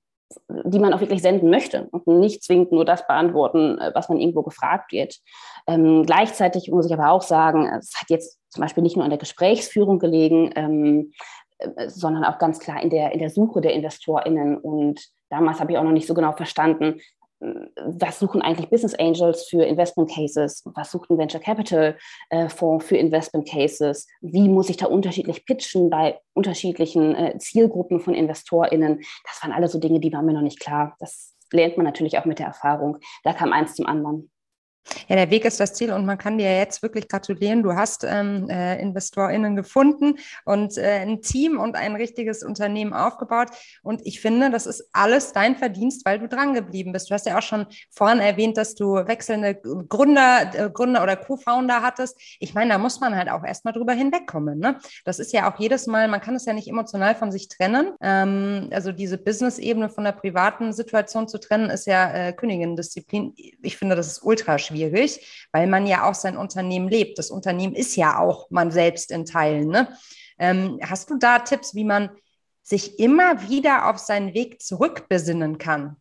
[0.48, 4.18] die man auch wirklich senden möchte und nicht zwingend nur das beantworten, äh, was man
[4.18, 5.16] irgendwo gefragt wird.
[5.66, 9.10] Ähm, gleichzeitig muss ich aber auch sagen, es hat jetzt zum Beispiel nicht nur an
[9.10, 11.12] der Gesprächsführung gelegen, ähm,
[11.58, 14.58] äh, sondern auch ganz klar in der, in der Suche der InvestorInnen.
[14.58, 17.00] Und damals habe ich auch noch nicht so genau verstanden,
[17.40, 20.62] was suchen eigentlich Business Angels für Investment Cases?
[20.74, 21.96] Was sucht ein Venture Capital
[22.30, 24.06] äh, Fonds für Investment Cases?
[24.20, 29.00] Wie muss ich da unterschiedlich pitchen bei unterschiedlichen äh, Zielgruppen von InvestorInnen?
[29.26, 30.96] Das waren alles so Dinge, die waren mir noch nicht klar.
[31.00, 32.98] Das lernt man natürlich auch mit der Erfahrung.
[33.22, 34.30] Da kam eins zum anderen.
[35.08, 37.62] Ja, der Weg ist das Ziel und man kann dir jetzt wirklich gratulieren.
[37.62, 43.48] Du hast ähm, äh, InvestorInnen gefunden und äh, ein Team und ein richtiges Unternehmen aufgebaut.
[43.82, 47.10] Und ich finde, das ist alles dein Verdienst, weil du dran geblieben bist.
[47.10, 51.82] Du hast ja auch schon vorhin erwähnt, dass du wechselnde Gründer, äh, Gründer oder Co-Founder
[51.82, 52.18] hattest.
[52.40, 54.58] Ich meine, da muss man halt auch erstmal drüber hinwegkommen.
[54.58, 54.78] Ne?
[55.04, 57.92] Das ist ja auch jedes Mal, man kann es ja nicht emotional von sich trennen.
[58.02, 63.34] Ähm, also diese Business-Ebene von der privaten Situation zu trennen, ist ja äh, Königin-Disziplin.
[63.62, 67.18] Ich finde, das ist ultra schwierig schwierig, weil man ja auch sein Unternehmen lebt.
[67.18, 69.68] Das Unternehmen ist ja auch man selbst in Teilen.
[69.68, 69.88] Ne?
[70.38, 72.10] Ähm, hast du da Tipps, wie man
[72.62, 75.96] sich immer wieder auf seinen Weg zurückbesinnen kann?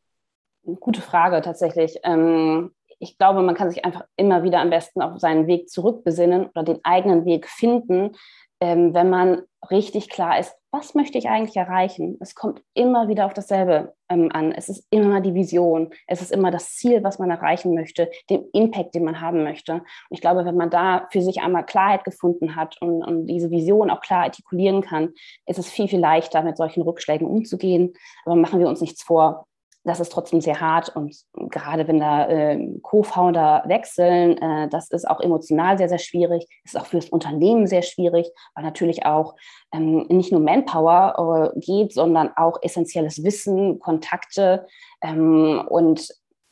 [0.80, 2.00] Gute Frage tatsächlich.
[2.04, 6.48] Ähm, ich glaube, man kann sich einfach immer wieder am besten auf seinen Weg zurückbesinnen
[6.48, 8.16] oder den eigenen Weg finden,
[8.62, 12.18] ähm, wenn man richtig klar ist, was möchte ich eigentlich erreichen?
[12.20, 14.52] Es kommt immer wieder auf dasselbe ähm, an.
[14.52, 15.92] Es ist immer die Vision.
[16.08, 19.74] Es ist immer das Ziel, was man erreichen möchte, den Impact, den man haben möchte.
[19.74, 23.52] Und ich glaube, wenn man da für sich einmal Klarheit gefunden hat und, und diese
[23.52, 25.14] Vision auch klar artikulieren kann,
[25.46, 27.94] ist es viel, viel leichter, mit solchen Rückschlägen umzugehen.
[28.26, 29.46] Aber machen wir uns nichts vor
[29.84, 35.08] das ist trotzdem sehr hart und gerade wenn da äh, Co-Founder wechseln, äh, das ist
[35.08, 39.36] auch emotional sehr, sehr schwierig, ist auch fürs Unternehmen sehr schwierig, weil natürlich auch
[39.74, 44.66] ähm, nicht nur Manpower äh, geht, sondern auch essentielles Wissen, Kontakte
[45.02, 46.08] ähm, und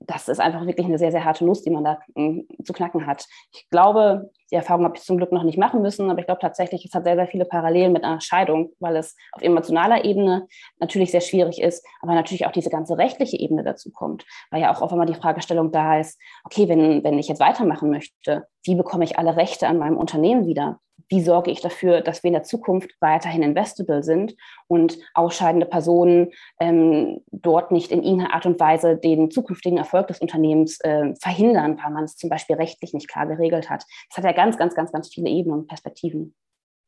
[0.08, 3.06] das ist einfach wirklich eine sehr, sehr harte Nuss, die man da äh, zu knacken
[3.06, 3.28] hat.
[3.54, 6.42] Ich glaube, die Erfahrung habe ich zum Glück noch nicht machen müssen, aber ich glaube
[6.42, 10.48] tatsächlich, es hat sehr, sehr viele Parallelen mit einer Scheidung, weil es auf emotionaler Ebene
[10.80, 14.74] natürlich sehr schwierig ist, aber natürlich auch diese ganze rechtliche Ebene dazu kommt, weil ja
[14.74, 18.76] auch auf einmal die Fragestellung da ist, okay, wenn, wenn ich jetzt weitermachen möchte, wie
[18.76, 20.80] bekomme ich alle Rechte an meinem Unternehmen wieder?
[21.10, 24.34] Wie sorge ich dafür, dass wir in der Zukunft weiterhin investable sind
[24.68, 30.20] und ausscheidende Personen ähm, dort nicht in irgendeiner Art und Weise den zukünftigen Erfolg des
[30.20, 33.84] Unternehmens äh, verhindern, weil man es zum Beispiel rechtlich nicht klar geregelt hat?
[34.10, 36.34] Das hat ja ganz, ganz, ganz, ganz viele Ebenen und Perspektiven.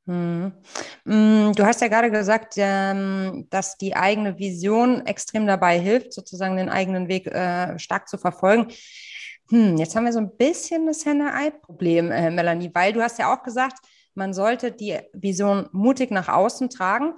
[0.05, 0.51] Hm.
[1.05, 6.57] Mm, du hast ja gerade gesagt, ähm, dass die eigene Vision extrem dabei hilft, sozusagen
[6.57, 8.67] den eigenen Weg äh, stark zu verfolgen.
[9.49, 13.33] Hm, jetzt haben wir so ein bisschen das Henne-Ei-Problem, äh, Melanie, weil du hast ja
[13.33, 13.77] auch gesagt,
[14.15, 17.15] man sollte die Vision mutig nach außen tragen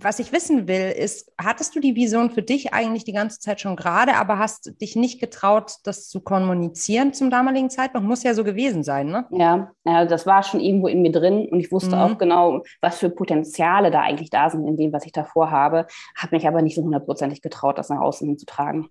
[0.00, 3.60] was ich wissen will, ist, hattest du die Vision für dich eigentlich die ganze Zeit
[3.60, 8.06] schon gerade, aber hast dich nicht getraut, das zu kommunizieren zum damaligen Zeitpunkt?
[8.06, 9.26] Muss ja so gewesen sein, ne?
[9.30, 12.02] Ja, ja das war schon irgendwo in mir drin und ich wusste mhm.
[12.02, 15.86] auch genau, was für Potenziale da eigentlich da sind in dem, was ich davor habe,
[16.16, 18.88] habe mich aber nicht so hundertprozentig getraut, das nach außen hin zu tragen.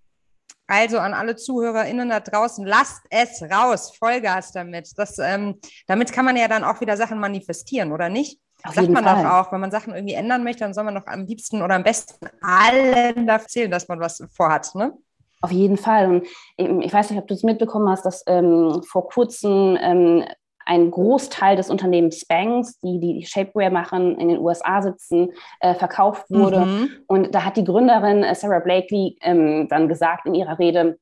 [0.67, 4.91] Also an alle ZuhörerInnen da draußen, lasst es raus, Vollgas damit.
[4.97, 8.39] Das, ähm, damit kann man ja dann auch wieder Sachen manifestieren, oder nicht?
[8.63, 9.23] Auf Sagt man Fall.
[9.23, 11.75] doch auch, wenn man Sachen irgendwie ändern möchte, dann soll man doch am liebsten oder
[11.75, 14.93] am besten allen erzählen, dass man was vorhat, ne?
[15.41, 16.23] Auf jeden Fall.
[16.57, 20.25] Und ich weiß nicht, ob du es mitbekommen hast, dass ähm, vor kurzem ähm,
[20.67, 26.29] ein Großteil des Unternehmens Spanx, die die Shapewear machen, in den USA sitzen, äh, verkauft
[26.29, 26.65] wurde.
[26.65, 26.89] Mhm.
[27.07, 30.99] Und da hat die Gründerin äh, Sarah Blakely ähm, dann gesagt in ihrer Rede,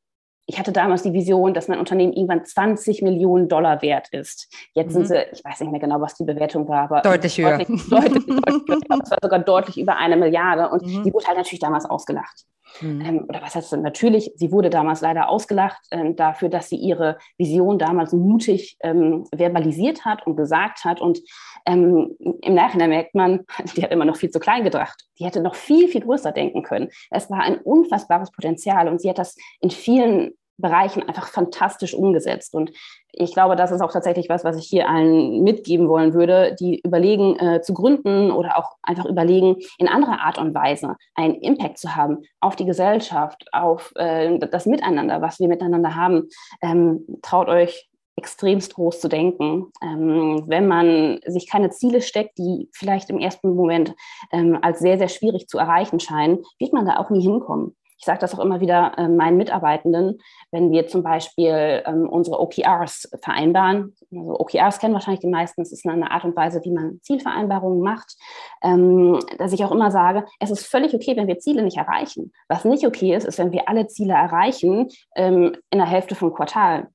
[0.48, 4.54] ich hatte damals die Vision, dass mein Unternehmen irgendwann 20 Millionen Dollar wert ist.
[4.74, 5.06] Jetzt mhm.
[5.06, 7.58] sind sie, ich weiß nicht mehr genau, was die Bewertung war, aber deutlich höher.
[7.58, 8.44] Deutlich, deutlich, deutlich,
[9.04, 11.04] es war sogar deutlich über eine Milliarde und mhm.
[11.04, 12.46] die wurde halt natürlich damals ausgelacht.
[12.82, 13.02] Mhm.
[13.02, 13.80] Ähm, oder was heißt das?
[13.80, 19.26] Natürlich, sie wurde damals leider ausgelacht äh, dafür, dass sie ihre Vision damals mutig ähm,
[19.36, 21.02] verbalisiert hat und gesagt hat.
[21.02, 21.22] Und
[21.66, 25.06] ähm, im Nachhinein merkt man, die hat immer noch viel zu klein gedacht.
[25.20, 26.90] Die hätte noch viel, viel größer denken können.
[27.10, 32.56] Es war ein unfassbares Potenzial und sie hat das in vielen Bereichen einfach fantastisch umgesetzt.
[32.56, 32.72] Und
[33.12, 36.82] ich glaube, das ist auch tatsächlich was, was ich hier allen mitgeben wollen würde, die
[36.82, 41.78] überlegen äh, zu gründen oder auch einfach überlegen, in anderer Art und Weise einen Impact
[41.78, 46.30] zu haben auf die Gesellschaft, auf äh, das Miteinander, was wir miteinander haben.
[46.62, 49.72] Ähm, traut euch extremst groß zu denken.
[49.82, 53.94] Ähm, wenn man sich keine Ziele steckt, die vielleicht im ersten Moment
[54.32, 57.76] ähm, als sehr, sehr schwierig zu erreichen scheinen, wird man da auch nie hinkommen.
[57.98, 60.20] Ich sage das auch immer wieder äh, meinen Mitarbeitenden,
[60.52, 63.96] wenn wir zum Beispiel ähm, unsere OKRs vereinbaren.
[64.12, 65.62] Also OKRs kennen wahrscheinlich die meisten.
[65.62, 68.16] Es ist eine Art und Weise, wie man Zielvereinbarungen macht.
[68.64, 72.34] Ähm, dass ich auch immer sage, es ist völlig okay, wenn wir Ziele nicht erreichen.
[72.48, 76.34] Was nicht okay ist, ist, wenn wir alle Ziele erreichen ähm, in der Hälfte vom
[76.34, 76.88] Quartal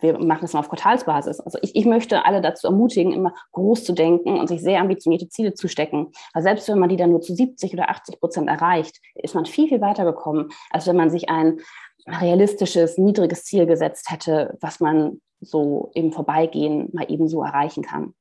[0.00, 1.40] wir machen das mal auf Quartalsbasis.
[1.40, 5.28] Also ich, ich möchte alle dazu ermutigen, immer groß zu denken und sich sehr ambitionierte
[5.28, 6.12] Ziele zu stecken.
[6.34, 9.46] Weil selbst wenn man die dann nur zu 70 oder 80 Prozent erreicht, ist man
[9.46, 11.60] viel, viel weiter gekommen, als wenn man sich ein
[12.06, 18.14] realistisches, niedriges Ziel gesetzt hätte, was man so im Vorbeigehen mal eben so erreichen kann.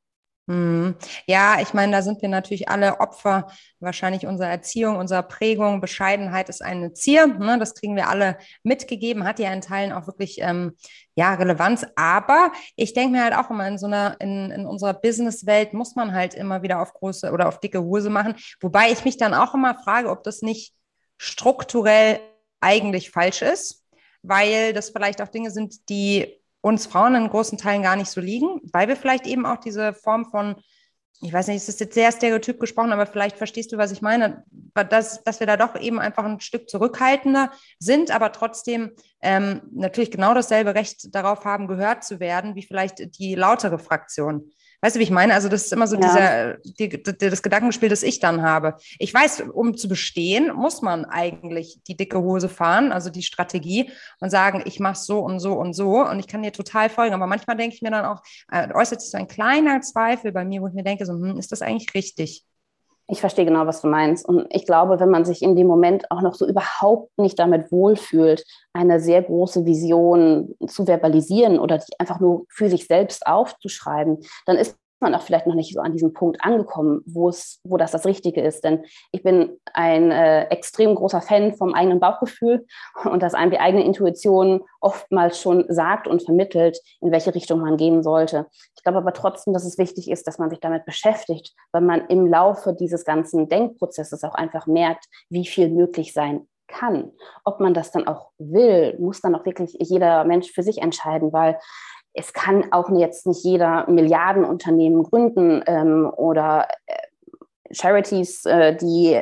[0.48, 0.96] Mhm.
[1.26, 3.48] Ja, ich meine, da sind wir natürlich alle Opfer
[3.82, 5.82] wahrscheinlich unserer Erziehung, unserer Prägung.
[5.82, 7.28] Bescheidenheit ist eine Zier.
[7.28, 7.60] Ne?
[7.60, 10.78] Das kriegen wir alle mitgegeben, hat ja in Teilen auch wirklich ähm,
[11.16, 11.86] ja, Relevanz.
[11.98, 15.96] Aber ich denke mir halt auch immer, in so einer, in, in unserer Businesswelt muss
[15.96, 18.36] man halt immer wieder auf große oder auf dicke Hose machen.
[18.62, 20.74] Wobei ich mich dann auch immer frage, ob das nicht
[21.18, 22.22] strukturell
[22.62, 23.84] eigentlich falsch ist,
[24.22, 28.22] weil das vielleicht auch Dinge sind, die uns Frauen in großen Teilen gar nicht so
[28.22, 30.56] liegen, weil wir vielleicht eben auch diese Form von,
[31.22, 34.02] ich weiß nicht, es ist jetzt sehr stereotyp gesprochen, aber vielleicht verstehst du, was ich
[34.02, 39.62] meine, dass, dass wir da doch eben einfach ein Stück zurückhaltender sind, aber trotzdem ähm,
[39.72, 44.52] natürlich genau dasselbe Recht darauf haben, gehört zu werden, wie vielleicht die lautere Fraktion.
[44.82, 45.34] Weißt du, wie ich meine?
[45.34, 46.02] Also das ist immer so ja.
[46.02, 48.78] dieser, die, die, das Gedankenspiel, das ich dann habe.
[49.00, 53.92] Ich weiß, um zu bestehen, muss man eigentlich die dicke Hose fahren, also die Strategie
[54.20, 57.16] und sagen, ich mache so und so und so und ich kann dir total folgen.
[57.16, 60.46] Aber manchmal denke ich mir dann auch, äh, äußert sich so ein kleiner Zweifel bei
[60.46, 62.46] mir, wo ich mir denke, so, hm, ist das eigentlich richtig?
[63.10, 64.28] Ich verstehe genau, was du meinst.
[64.28, 67.72] Und ich glaube, wenn man sich in dem Moment auch noch so überhaupt nicht damit
[67.72, 68.44] wohlfühlt,
[68.74, 74.58] eine sehr große Vision zu verbalisieren oder die einfach nur für sich selbst aufzuschreiben, dann
[74.58, 77.92] ist man auch vielleicht noch nicht so an diesem Punkt angekommen, wo es, wo das
[77.92, 78.64] das Richtige ist.
[78.64, 82.66] Denn ich bin ein äh, extrem großer Fan vom eigenen Bauchgefühl
[83.04, 87.78] und dass einem die eigene Intuition oftmals schon sagt und vermittelt, in welche Richtung man
[87.78, 88.48] gehen sollte.
[88.76, 92.08] Ich glaube aber trotzdem, dass es wichtig ist, dass man sich damit beschäftigt, weil man
[92.08, 97.12] im Laufe dieses ganzen Denkprozesses auch einfach merkt, wie viel möglich sein kann.
[97.44, 101.34] Ob man das dann auch will, muss dann auch wirklich jeder Mensch für sich entscheiden,
[101.34, 101.58] weil
[102.18, 109.22] es kann auch jetzt nicht jeder Milliardenunternehmen gründen ähm, oder äh, Charities, äh, die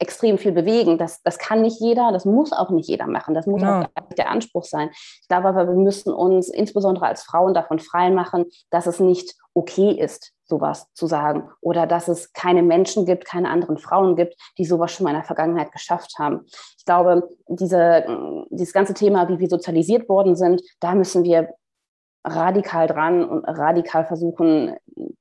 [0.00, 0.98] extrem viel bewegen.
[0.98, 3.34] Das, das kann nicht jeder, das muss auch nicht jeder machen.
[3.34, 3.82] Das muss ja.
[3.94, 4.88] auch der Anspruch sein.
[4.92, 9.92] Ich glaube aber, wir müssen uns insbesondere als Frauen davon freimachen, dass es nicht okay
[9.92, 14.64] ist, sowas zu sagen oder dass es keine Menschen gibt, keine anderen Frauen gibt, die
[14.64, 16.46] sowas schon mal in der Vergangenheit geschafft haben.
[16.78, 21.50] Ich glaube, diese, dieses ganze Thema, wie wir sozialisiert worden sind, da müssen wir
[22.24, 24.76] radikal dran und radikal versuchen,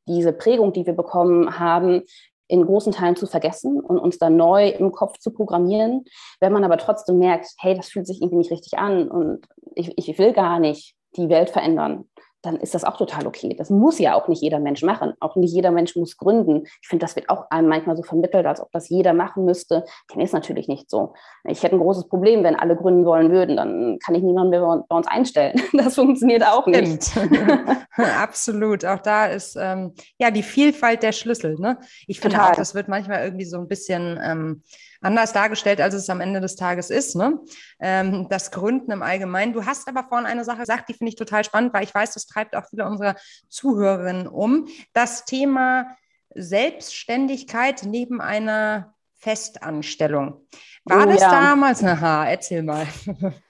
[0.08, 2.04] diese Prägung, die wir bekommen haben,
[2.48, 6.04] in großen Teilen zu vergessen und uns dann neu im Kopf zu programmieren.
[6.40, 9.96] Wenn man aber trotzdem merkt, hey, das fühlt sich irgendwie nicht richtig an und ich,
[9.98, 12.10] ich will gar nicht die Welt verändern,
[12.42, 13.54] dann ist das auch total okay.
[13.58, 15.14] Das muss ja auch nicht jeder Mensch machen.
[15.20, 16.64] Auch nicht jeder Mensch muss gründen.
[16.82, 19.84] Ich finde, das wird auch einem manchmal so vermittelt, als ob das jeder machen müsste.
[20.14, 21.14] Dem ist natürlich nicht so.
[21.46, 23.58] Ich hätte ein großes Problem, wenn alle gründen wollen würden.
[23.58, 25.62] Dann kann ich niemanden mehr bei uns einstellen.
[25.80, 27.10] Das funktioniert auch nicht.
[28.22, 28.84] Absolut.
[28.84, 31.56] Auch da ist ähm, ja die Vielfalt der Schlüssel.
[31.58, 31.78] Ne?
[32.06, 34.62] Ich finde auch, das wird manchmal irgendwie so ein bisschen ähm,
[35.02, 37.16] anders dargestellt, als es am Ende des Tages ist.
[37.16, 37.40] Ne?
[37.80, 39.54] Ähm, das Gründen im Allgemeinen.
[39.54, 42.14] Du hast aber vorhin eine Sache gesagt, die finde ich total spannend, weil ich weiß,
[42.14, 43.16] das treibt auch viele unserer
[43.50, 44.68] Zuhörerinnen um.
[44.94, 45.96] Das Thema
[46.34, 50.46] Selbstständigkeit neben einer Festanstellung.
[50.86, 51.30] War das ja.
[51.30, 51.84] damals?
[51.84, 52.88] Aha, erzähl mal.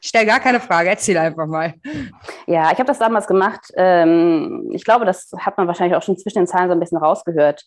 [0.02, 1.76] Ich stell gar keine Frage, erzähl einfach mal.
[2.48, 3.72] Ja, ich habe das damals gemacht.
[3.76, 6.98] Ähm, ich glaube, das hat man wahrscheinlich auch schon zwischen den Zahlen so ein bisschen
[6.98, 7.64] rausgehört,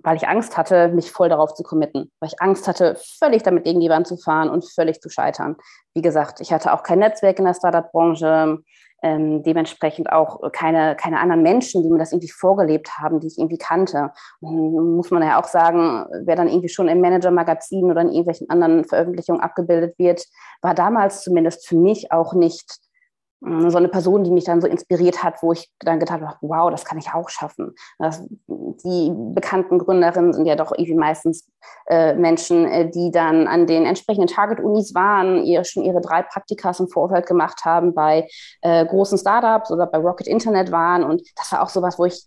[0.00, 3.64] weil ich Angst hatte, mich voll darauf zu committen, weil ich Angst hatte, völlig damit
[3.64, 5.56] gegen die Wand zu fahren und völlig zu scheitern.
[5.94, 8.58] Wie gesagt, ich hatte auch kein Netzwerk in der Startup-Branche
[9.02, 13.38] ähm, dementsprechend auch keine, keine anderen Menschen, die mir das irgendwie vorgelebt haben, die ich
[13.38, 14.12] irgendwie kannte.
[14.40, 18.48] Und muss man ja auch sagen, wer dann irgendwie schon im Manager-Magazin oder in irgendwelchen
[18.50, 20.24] anderen Veröffentlichungen abgebildet wird,
[20.60, 22.81] war damals zumindest für mich auch nicht
[23.44, 26.70] so eine Person, die mich dann so inspiriert hat, wo ich dann gedacht habe, wow,
[26.70, 27.74] das kann ich auch schaffen.
[27.98, 31.48] Das, die bekannten Gründerinnen sind ja doch irgendwie meistens
[31.88, 36.78] äh, Menschen, äh, die dann an den entsprechenden Target-Unis waren, ihr schon ihre drei Praktikas
[36.78, 38.28] im Vorfeld gemacht haben bei
[38.60, 41.02] äh, großen Startups oder bei Rocket Internet waren.
[41.02, 42.24] Und das war auch sowas, wo ich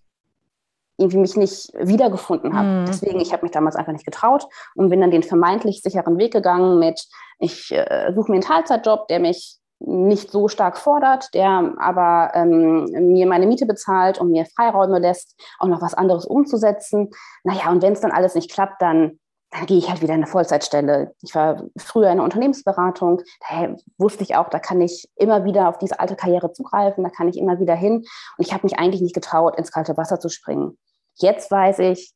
[0.98, 2.68] irgendwie mich nicht wiedergefunden habe.
[2.68, 2.86] Mhm.
[2.88, 6.34] Deswegen, ich habe mich damals einfach nicht getraut und bin dann den vermeintlich sicheren Weg
[6.34, 7.06] gegangen mit,
[7.40, 12.86] ich äh, suche mir einen Teilzeitjob, der mich nicht so stark fordert, der aber ähm,
[13.14, 17.10] mir meine Miete bezahlt und mir Freiräume lässt, auch noch was anderes umzusetzen.
[17.44, 19.20] Naja, und wenn es dann alles nicht klappt, dann,
[19.52, 21.14] dann gehe ich halt wieder in eine Vollzeitstelle.
[21.22, 25.70] Ich war früher in der Unternehmensberatung, daher wusste ich auch, da kann ich immer wieder
[25.70, 27.98] auf diese alte Karriere zugreifen, da kann ich immer wieder hin.
[28.38, 30.78] Und ich habe mich eigentlich nicht getraut, ins kalte Wasser zu springen.
[31.16, 32.14] Jetzt weiß ich,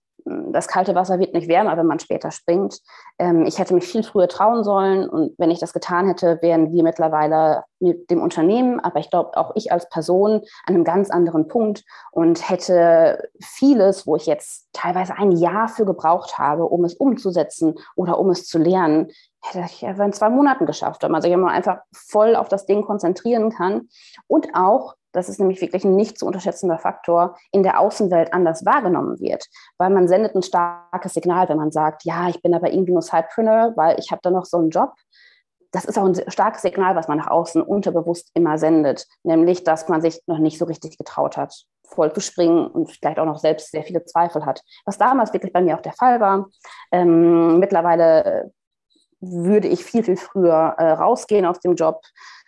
[0.51, 2.79] das kalte Wasser wird nicht wärmer, wenn man später springt.
[3.17, 6.71] Ähm, ich hätte mich viel früher trauen sollen und wenn ich das getan hätte, wären
[6.71, 11.09] wir mittlerweile mit dem Unternehmen, aber ich glaube auch ich als Person an einem ganz
[11.09, 16.83] anderen Punkt und hätte vieles, wo ich jetzt teilweise ein Jahr für gebraucht habe, um
[16.83, 19.11] es umzusetzen oder um es zu lernen,
[19.41, 22.65] hätte ich einfach in zwei Monaten geschafft, weil man sich immer einfach voll auf das
[22.65, 23.87] Ding konzentrieren kann
[24.27, 28.65] und auch das ist nämlich wirklich ein nicht zu unterschätzender Faktor, in der Außenwelt anders
[28.65, 29.45] wahrgenommen wird.
[29.77, 33.01] Weil man sendet ein starkes Signal, wenn man sagt, ja, ich bin aber irgendwie nur
[33.01, 34.93] Sidepreneur, weil ich habe da noch so einen Job.
[35.71, 39.87] Das ist auch ein starkes Signal, was man nach außen unterbewusst immer sendet, nämlich, dass
[39.87, 43.37] man sich noch nicht so richtig getraut hat, voll zu springen und vielleicht auch noch
[43.37, 44.63] selbst sehr viele Zweifel hat.
[44.85, 46.49] Was damals wirklich bei mir auch der Fall war.
[46.91, 48.51] Ähm, mittlerweile
[49.21, 52.01] würde ich viel, viel früher äh, rausgehen aus dem Job,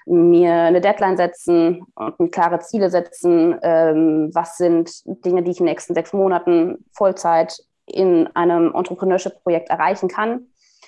[0.05, 3.57] mir eine Deadline setzen und klare Ziele setzen.
[3.61, 4.91] Ähm, was sind
[5.25, 10.47] Dinge, die ich in den nächsten sechs Monaten Vollzeit in einem Entrepreneurship-Projekt erreichen kann?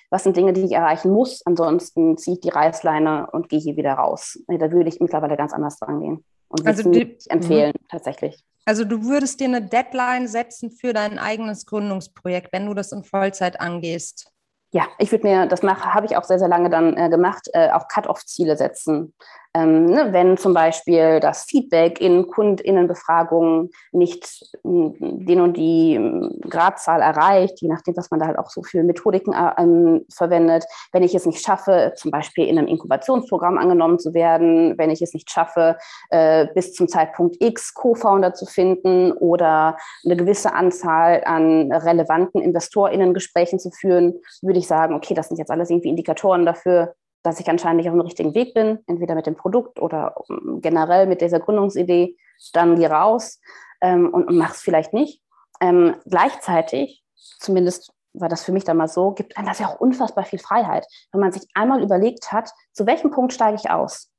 [0.09, 1.41] Was sind Dinge, die ich erreichen muss?
[1.45, 4.39] Ansonsten ziehe ich die Reißleine und gehe hier wieder raus.
[4.47, 6.23] Da würde ich mittlerweile ganz anders dran gehen
[6.53, 7.87] und also würde es empfehlen, mhm.
[7.89, 8.43] tatsächlich.
[8.65, 13.03] Also du würdest dir eine Deadline setzen für dein eigenes Gründungsprojekt, wenn du das in
[13.03, 14.31] Vollzeit angehst?
[14.73, 17.69] Ja, ich würde mir, das habe ich auch sehr, sehr lange dann äh, gemacht, äh,
[17.69, 19.13] auch Cut-off-Ziele setzen.
[19.55, 27.01] Ähm, ne, wenn zum Beispiel das Feedback in KundInnenbefragungen nicht den und die ähm, Gradzahl
[27.01, 30.65] erreicht, je nachdem, was man da halt auch so für Methodiken äh, ähm, verwendet.
[30.91, 35.03] Wenn ich es nicht schaffe, zum Beispiel in einem Inkubationsprogramm angenommen zu werden, wenn ich
[35.03, 35.77] es nicht schaffe,
[36.09, 43.59] äh, bis zum Zeitpunkt X Co-Founder zu finden oder eine gewisse Anzahl an relevanten InvestorInnen-Gesprächen
[43.59, 47.49] zu führen, würde ich sagen, okay, das sind jetzt alles irgendwie Indikatoren dafür, dass ich
[47.49, 51.39] anscheinend auf dem richtigen Weg bin, entweder mit dem Produkt oder ähm, generell mit dieser
[51.39, 52.17] Gründungsidee,
[52.51, 53.39] dann geh raus
[53.81, 55.21] ähm, und, und mach es vielleicht nicht.
[55.61, 57.03] Ähm, gleichzeitig,
[57.39, 60.85] zumindest war das für mich damals so, gibt einem das ja auch unfassbar viel Freiheit,
[61.11, 64.09] wenn man sich einmal überlegt hat, zu welchem Punkt steige ich aus?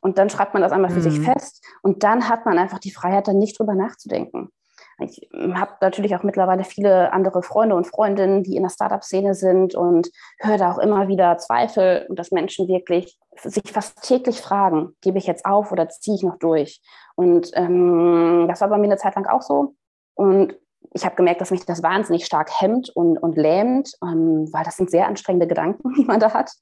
[0.00, 1.10] Und dann schreibt man das einmal für mhm.
[1.10, 4.50] sich fest und dann hat man einfach die Freiheit, dann nicht drüber nachzudenken.
[5.00, 9.74] Ich habe natürlich auch mittlerweile viele andere Freunde und Freundinnen, die in der Startup-Szene sind
[9.74, 14.94] und höre da auch immer wieder Zweifel und dass Menschen wirklich sich fast täglich fragen,
[15.00, 16.80] gebe ich jetzt auf oder ziehe ich noch durch?
[17.16, 19.74] Und ähm, das war bei mir eine Zeit lang auch so.
[20.14, 20.56] Und
[20.92, 24.76] ich habe gemerkt, dass mich das wahnsinnig stark hemmt und, und lähmt, ähm, weil das
[24.76, 26.52] sind sehr anstrengende Gedanken, die man da hat.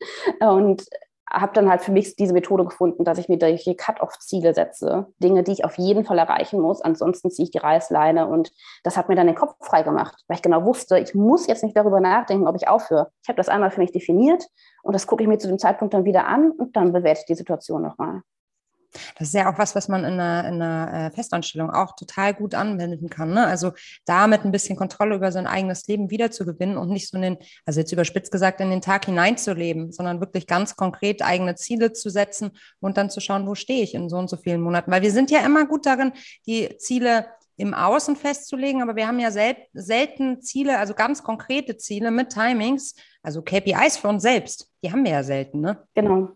[0.41, 0.85] Und
[1.33, 5.43] habe dann halt für mich diese Methode gefunden, dass ich mir solche Cut-off-Ziele setze, Dinge,
[5.43, 8.53] die ich auf jeden Fall erreichen muss, ansonsten ziehe ich die Reißleine und
[8.85, 11.65] das hat mir dann den Kopf frei gemacht, weil ich genau wusste, ich muss jetzt
[11.65, 13.11] nicht darüber nachdenken, ob ich aufhöre.
[13.23, 14.47] Ich habe das einmal für mich definiert
[14.83, 17.27] und das gucke ich mir zu dem Zeitpunkt dann wieder an und dann bewerte ich
[17.27, 18.23] die Situation nochmal.
[19.19, 22.35] Das ist ja auch was, was man in einer, in einer äh, Festanstellung auch total
[22.35, 23.33] gut anwenden kann.
[23.33, 23.47] Ne?
[23.47, 23.73] Also
[24.05, 27.81] damit ein bisschen Kontrolle über sein eigenes Leben wiederzugewinnen und nicht so in den, also
[27.81, 32.53] jetzt überspitzt gesagt, in den Tag hineinzuleben, sondern wirklich ganz konkret eigene Ziele zu setzen
[32.81, 34.91] und dann zu schauen, wo stehe ich in so und so vielen Monaten.
[34.91, 36.13] Weil wir sind ja immer gut darin,
[36.47, 41.77] die Ziele im Außen festzulegen, aber wir haben ja sel selten Ziele, also ganz konkrete
[41.77, 44.69] Ziele mit Timings, also KPIs für uns selbst.
[44.83, 45.87] Die haben wir ja selten, ne?
[45.95, 46.31] Genau.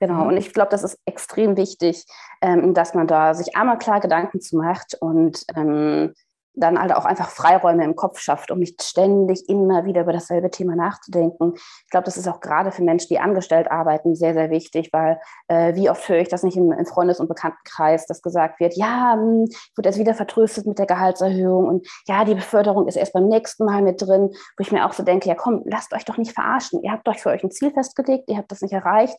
[0.00, 0.28] Genau, mhm.
[0.28, 2.06] und ich glaube, das ist extrem wichtig,
[2.40, 6.14] ähm, dass man da sich einmal klar Gedanken zu macht und ähm,
[6.60, 10.50] dann halt auch einfach Freiräume im Kopf schafft, um nicht ständig immer wieder über dasselbe
[10.50, 11.54] Thema nachzudenken.
[11.56, 15.20] Ich glaube, das ist auch gerade für Menschen, die angestellt arbeiten, sehr, sehr wichtig, weil
[15.48, 18.76] äh, wie oft höre ich das nicht im, im Freundes- und Bekanntenkreis, dass gesagt wird,
[18.76, 22.96] ja, hm, ich wurde jetzt wieder vertröstet mit der Gehaltserhöhung und ja, die Beförderung ist
[22.96, 25.92] erst beim nächsten Mal mit drin, wo ich mir auch so denke, ja komm, lasst
[25.94, 26.82] euch doch nicht verarschen.
[26.82, 29.16] Ihr habt euch für euch ein Ziel festgelegt, ihr habt das nicht erreicht.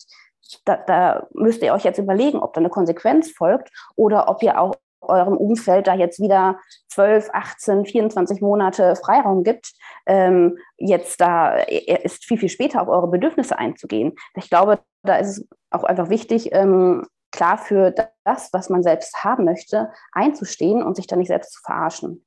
[0.65, 4.59] Da, da müsst ihr euch jetzt überlegen, ob da eine Konsequenz folgt oder ob ihr
[4.59, 9.73] auch eurem Umfeld da jetzt wieder 12, 18, 24 Monate Freiraum gibt,
[10.05, 14.13] ähm, jetzt da ist viel, viel später auf eure Bedürfnisse einzugehen.
[14.35, 17.93] Ich glaube, da ist es auch einfach wichtig, ähm, klar für
[18.23, 22.25] das, was man selbst haben möchte, einzustehen und sich da nicht selbst zu verarschen.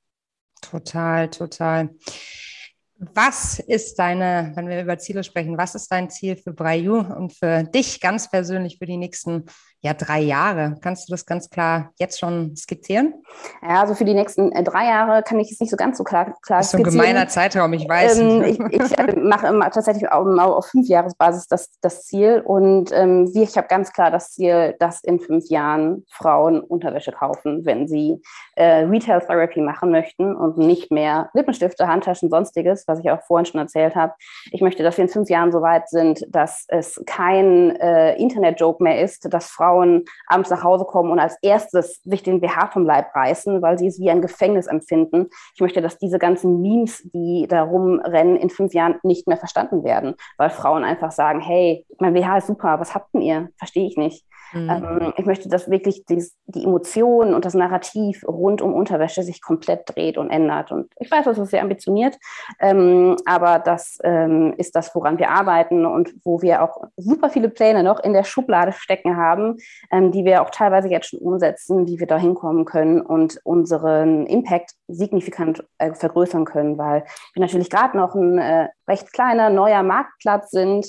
[0.62, 1.90] Total, total.
[2.96, 7.32] Was ist deine, wenn wir über Ziele sprechen, was ist dein Ziel für Brayu und
[7.34, 9.44] für dich ganz persönlich für die nächsten
[9.84, 10.76] ja, drei Jahre.
[10.80, 13.12] Kannst du das ganz klar jetzt schon skizzieren?
[13.60, 16.04] Ja, also für die nächsten äh, drei Jahre kann ich es nicht so ganz so
[16.04, 16.90] klar, klar das ist skizzieren.
[16.90, 18.18] so ein gemeiner Zeitraum, ich weiß.
[18.18, 22.92] Ähm, ich, ich äh, mache immer tatsächlich auf, auf fünf Jahresbasis das, das Ziel und
[22.92, 27.86] ähm, ich habe ganz klar das Ziel, dass in fünf Jahren Frauen Unterwäsche kaufen, wenn
[27.86, 28.22] sie
[28.56, 33.44] äh, Retail Therapy machen möchten und nicht mehr Lippenstifte, Handtaschen, sonstiges, was ich auch vorhin
[33.44, 34.14] schon erzählt habe.
[34.50, 38.82] Ich möchte, dass wir in fünf Jahren so weit sind, dass es kein äh, Internet-Joke
[38.82, 42.68] mehr ist, dass Frauen Frauen abends nach Hause kommen und als erstes sich den BH
[42.68, 45.28] vom Leib reißen, weil sie es wie ein Gefängnis empfinden.
[45.54, 49.82] Ich möchte, dass diese ganzen Memes, die da rumrennen, in fünf Jahren nicht mehr verstanden
[49.84, 53.48] werden, weil Frauen einfach sagen, hey, mein BH ist super, was habt denn ihr?
[53.58, 54.24] Verstehe ich nicht.
[54.52, 54.70] Mhm.
[54.70, 59.42] Ähm, ich möchte, dass wirklich dies, die Emotionen und das Narrativ rund um Unterwäsche sich
[59.42, 60.72] komplett dreht und ändert.
[60.72, 62.16] Und ich weiß, das ist sehr ambitioniert,
[62.60, 67.48] ähm, aber das ähm, ist das, woran wir arbeiten und wo wir auch super viele
[67.48, 69.56] Pläne noch in der Schublade stecken haben,
[69.90, 74.26] ähm, die wir auch teilweise jetzt schon umsetzen, wie wir da hinkommen können und unseren
[74.26, 79.82] Impact signifikant äh, vergrößern können, weil wir natürlich gerade noch ein äh, recht kleiner neuer
[79.82, 80.86] Marktplatz sind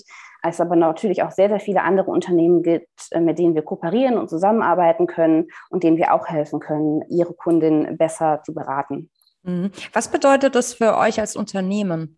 [0.50, 4.18] es aber natürlich auch sehr, sehr viele andere Unternehmen gibt, äh, mit denen wir kooperieren
[4.18, 9.10] und zusammenarbeiten können und denen wir auch helfen können, ihre Kundin besser zu beraten.
[9.44, 9.72] Mhm.
[9.94, 12.18] Was bedeutet das für euch als Unternehmen?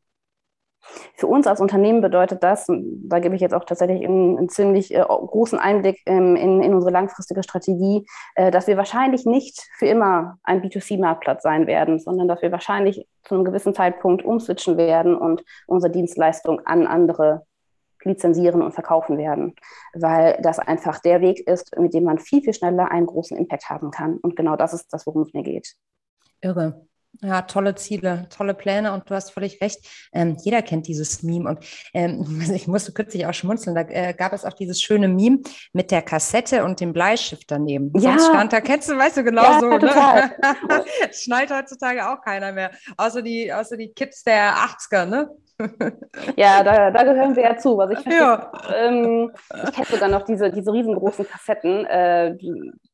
[1.16, 4.94] Für uns als Unternehmen bedeutet das, da gebe ich jetzt auch tatsächlich einen, einen ziemlich
[4.94, 8.06] äh, großen Einblick ähm, in, in, unsere langfristige Strategie,
[8.36, 13.06] äh, dass wir wahrscheinlich nicht für immer ein B2C-Marktplatz sein werden, sondern dass wir wahrscheinlich
[13.24, 17.46] zu einem gewissen Zeitpunkt umswitchen werden und unsere Dienstleistung an andere
[18.08, 19.56] lizenzieren und verkaufen werden,
[19.94, 23.70] weil das einfach der Weg ist, mit dem man viel, viel schneller einen großen Impact
[23.70, 24.18] haben kann.
[24.18, 25.76] Und genau das ist das, worum es mir geht.
[26.42, 26.88] Irre.
[27.22, 29.80] Ja, tolle Ziele, tolle Pläne und du hast völlig recht.
[30.14, 31.60] Ähm, jeder kennt dieses Meme und
[31.94, 33.76] ähm, ich musste kürzlich auch schmunzeln.
[33.76, 35.40] Da äh, gab es auch dieses schöne Meme
[35.74, 37.92] mit der Kassette und dem Bleistift daneben.
[37.96, 38.12] Ja.
[38.12, 39.68] Sonst stand da, kennst du, weißt du genau ja, so.
[39.68, 40.36] Ne?
[41.12, 45.30] Schnallt heutzutage auch keiner mehr, außer die, außer die Kids der 80er, ne?
[46.36, 47.80] Ja, da, da gehören wir ja zu.
[47.80, 48.52] Also ich, ja.
[48.76, 49.32] ähm,
[49.64, 52.36] ich kenne sogar noch diese, diese riesengroßen Kassetten, äh,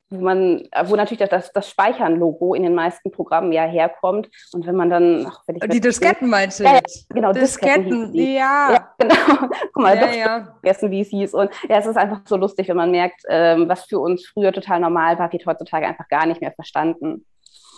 [0.09, 4.29] wo man, wo natürlich das, das Speichern-Logo in den meisten Programmen ja herkommt.
[4.53, 5.25] Und wenn man dann.
[5.27, 6.63] Ach, wenn die Disketten meinst du?
[6.63, 7.09] Ja, jetzt?
[7.09, 8.73] genau, Disketten, Disketten ja.
[8.73, 8.89] ja.
[8.99, 9.49] Genau.
[9.73, 10.57] Guck mal, ja, doch ja.
[10.61, 11.33] vergessen, wie es hieß.
[11.33, 14.53] Und ja, es ist einfach so lustig, wenn man merkt, ähm, was für uns früher
[14.53, 17.25] total normal war, wird heutzutage einfach gar nicht mehr verstanden.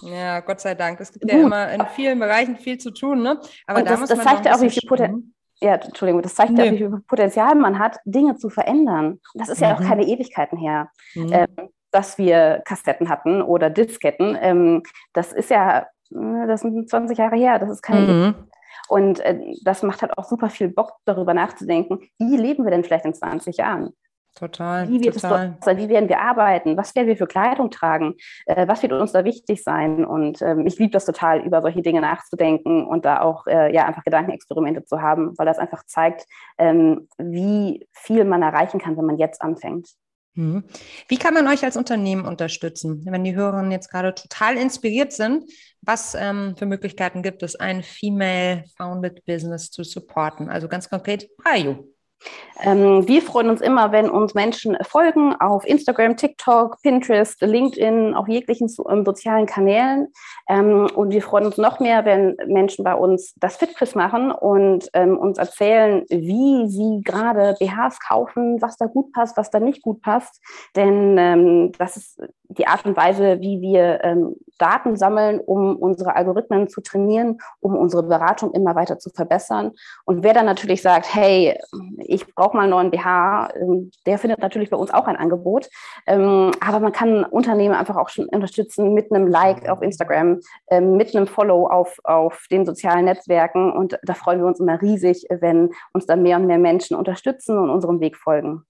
[0.01, 0.99] Ja, Gott sei Dank.
[0.99, 3.39] Es gibt ja immer in vielen Bereichen viel zu tun, ne?
[3.67, 5.21] Aber und da das, muss das man zeigt ja auch, wie viel Potenzial.
[5.61, 6.65] Ja, Entschuldigung, das zeigt nee.
[6.65, 9.19] ja, wie viel Potenzial man hat, Dinge zu verändern.
[9.33, 9.75] Und das ist ja mhm.
[9.75, 11.31] auch keine Ewigkeiten her, mhm.
[11.31, 14.37] ähm, dass wir Kassetten hatten oder Disketten.
[14.41, 14.83] Ähm,
[15.13, 18.35] das ist ja, äh, das sind 20 Jahre her, das ist keine mhm.
[18.87, 22.83] Und äh, das macht halt auch super viel Bock, darüber nachzudenken, wie leben wir denn
[22.83, 23.93] vielleicht in 20 Jahren?
[24.35, 24.89] Total.
[24.89, 25.45] Wie wird total.
[25.45, 25.77] es dort sein?
[25.77, 26.75] Wie werden wir arbeiten?
[26.75, 28.15] Was werden wir für Kleidung tragen?
[28.45, 30.03] Äh, was wird uns da wichtig sein?
[30.03, 33.85] Und ähm, ich liebe das total, über solche Dinge nachzudenken und da auch äh, ja
[33.85, 36.25] einfach Gedankenexperimente zu haben, weil das einfach zeigt,
[36.57, 39.87] ähm, wie viel man erreichen kann, wenn man jetzt anfängt.
[40.33, 40.65] Mhm.
[41.07, 45.49] Wie kann man euch als Unternehmen unterstützen, wenn die Hörerinnen jetzt gerade total inspiriert sind?
[45.81, 50.49] Was ähm, für Möglichkeiten gibt es, ein Female-Founded Business zu supporten?
[50.49, 51.94] Also ganz konkret, Brayu.
[52.61, 58.27] Ähm, wir freuen uns immer, wenn uns Menschen folgen auf Instagram, TikTok, Pinterest, LinkedIn, auf
[58.27, 60.07] jeglichen ähm, sozialen Kanälen.
[60.47, 64.89] Ähm, und wir freuen uns noch mehr, wenn Menschen bei uns das Fitquiz machen und
[64.93, 69.81] ähm, uns erzählen, wie sie gerade BHs kaufen, was da gut passt, was da nicht
[69.81, 70.41] gut passt.
[70.75, 76.15] Denn ähm, das ist die Art und Weise, wie wir ähm, Daten sammeln, um unsere
[76.15, 79.71] Algorithmen zu trainieren, um unsere Beratung immer weiter zu verbessern.
[80.05, 81.59] Und wer dann natürlich sagt, hey,
[81.99, 85.69] ich brauche mal einen neuen BH, ähm, der findet natürlich bei uns auch ein Angebot.
[86.07, 90.39] Ähm, aber man kann Unternehmen einfach auch schon unterstützen mit einem Like auf Instagram,
[90.69, 93.71] ähm, mit einem Follow auf, auf den sozialen Netzwerken.
[93.71, 97.57] Und da freuen wir uns immer riesig, wenn uns dann mehr und mehr Menschen unterstützen
[97.57, 98.63] und unserem Weg folgen.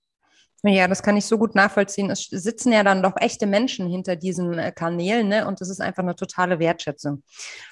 [0.67, 2.09] Ja, das kann ich so gut nachvollziehen.
[2.09, 5.47] Es sitzen ja dann doch echte Menschen hinter diesen äh, Kanälen, ne?
[5.47, 7.23] Und das ist einfach eine totale Wertschätzung.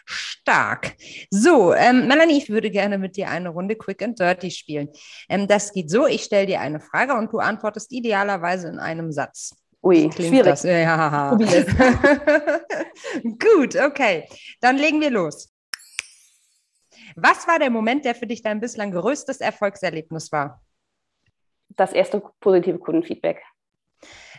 [0.05, 0.95] Stark.
[1.31, 4.89] So, ähm, Melanie, ich würde gerne mit dir eine Runde Quick and Dirty spielen.
[5.27, 9.11] Ähm, das geht so: Ich stelle dir eine Frage und du antwortest idealerweise in einem
[9.11, 9.55] Satz.
[9.81, 10.43] Ui, schwierig.
[10.43, 10.63] Das?
[10.63, 11.35] Ja.
[13.23, 14.27] gut, okay.
[14.61, 15.49] Dann legen wir los.
[17.15, 20.61] Was war der Moment, der für dich dein bislang größtes Erfolgserlebnis war?
[21.75, 23.41] Das erste positive Kundenfeedback.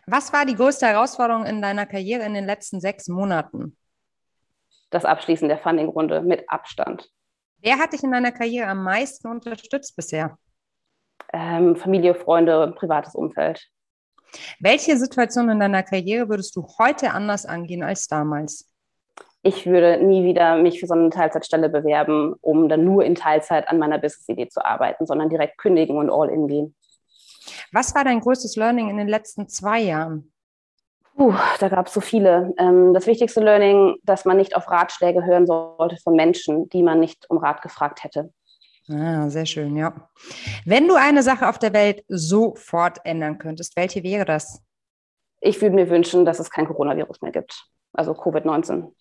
[0.07, 3.77] Was war die größte Herausforderung in deiner Karriere in den letzten sechs Monaten?
[4.91, 7.11] Das Abschließen der Funding-Runde mit Abstand.
[7.59, 10.37] Wer hat dich in deiner Karriere am meisten unterstützt bisher?
[11.33, 13.67] Ähm, Familie, Freunde, privates Umfeld.
[14.61, 18.71] Welche Situation in deiner Karriere würdest du heute anders angehen als damals?
[19.43, 23.69] Ich würde nie wieder mich für so eine Teilzeitstelle bewerben, um dann nur in Teilzeit
[23.69, 26.75] an meiner Business-Idee zu arbeiten, sondern direkt kündigen und all in gehen.
[27.75, 30.33] Was war dein größtes Learning in den letzten zwei Jahren?
[31.17, 32.55] Puh, da gab es so viele.
[32.57, 37.01] Ähm, das wichtigste Learning, dass man nicht auf Ratschläge hören sollte von Menschen, die man
[37.01, 38.33] nicht um Rat gefragt hätte.
[38.89, 40.09] Ah, sehr schön, ja.
[40.65, 44.63] Wenn du eine Sache auf der Welt sofort ändern könntest, welche wäre das?
[45.41, 48.93] Ich würde mir wünschen, dass es kein Coronavirus mehr gibt, also Covid-19.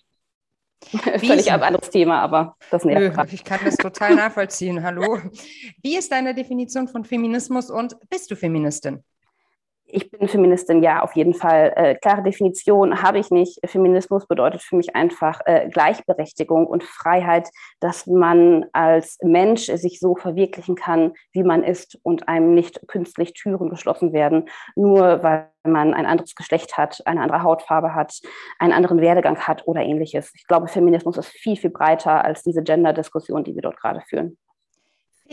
[1.20, 3.18] Völlig ein anderes Thema, aber das nervt.
[3.18, 4.84] Nö, ich kann das total nachvollziehen.
[4.84, 5.20] Hallo.
[5.82, 9.04] Wie ist deine Definition von Feminismus und bist du Feministin?
[9.96, 11.72] Ich bin Feministin, ja, auf jeden Fall.
[11.76, 13.60] Äh, klare Definition habe ich nicht.
[13.64, 17.48] Feminismus bedeutet für mich einfach äh, Gleichberechtigung und Freiheit,
[17.80, 23.34] dass man als Mensch sich so verwirklichen kann, wie man ist und einem nicht künstlich
[23.34, 28.20] Türen geschlossen werden, nur weil man ein anderes Geschlecht hat, eine andere Hautfarbe hat,
[28.58, 30.32] einen anderen Werdegang hat oder ähnliches.
[30.34, 34.40] Ich glaube, Feminismus ist viel, viel breiter als diese Gender-Diskussion, die wir dort gerade führen.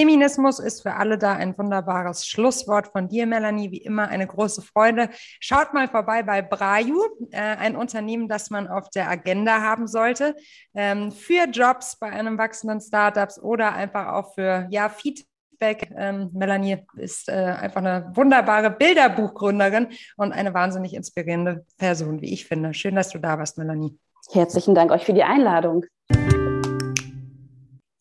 [0.01, 3.70] Feminismus ist für alle da ein wunderbares Schlusswort von dir, Melanie.
[3.70, 5.11] Wie immer eine große Freude.
[5.40, 10.36] Schaut mal vorbei bei Braju, äh, ein Unternehmen, das man auf der Agenda haben sollte,
[10.72, 15.92] ähm, für Jobs bei einem wachsenden Startups oder einfach auch für ja, Feedback.
[15.94, 22.46] Ähm, Melanie ist äh, einfach eine wunderbare Bilderbuchgründerin und eine wahnsinnig inspirierende Person, wie ich
[22.46, 22.72] finde.
[22.72, 23.98] Schön, dass du da warst, Melanie.
[24.32, 25.84] Herzlichen Dank euch für die Einladung.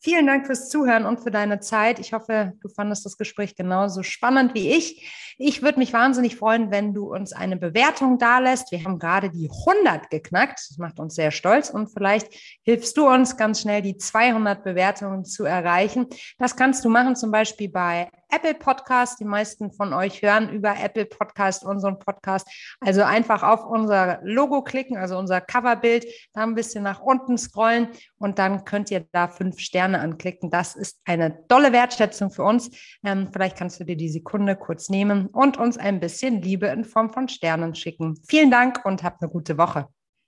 [0.02, 2.00] Vielen Dank fürs Zuhören und für deine Zeit.
[2.00, 5.36] Ich hoffe, du fandest das Gespräch genauso spannend wie ich.
[5.38, 8.72] Ich würde mich wahnsinnig freuen, wenn du uns eine Bewertung dalässt.
[8.72, 10.60] Wir haben gerade die 100 geknackt.
[10.70, 12.34] Das macht uns sehr stolz und vielleicht
[12.64, 16.08] hilfst du uns ganz schnell, die 200 Bewertungen zu erreichen.
[16.38, 19.20] Das kannst du machen zum Beispiel bei Apple Podcast.
[19.20, 22.48] Die meisten von euch hören über Apple Podcast unseren Podcast.
[22.80, 27.90] Also einfach auf unser Logo klicken, also unser Coverbild, da ein bisschen nach unten scrollen
[28.18, 30.50] und dann könnt ihr da fünf Sterne anklicken.
[30.50, 32.70] Das ist eine tolle Wertschätzung für uns.
[33.04, 36.86] Ähm, vielleicht kannst du dir die Sekunde kurz nehmen und uns ein bisschen Liebe in
[36.86, 38.20] Form von Sternen schicken.
[38.28, 39.88] Vielen Dank und habt eine gute Woche.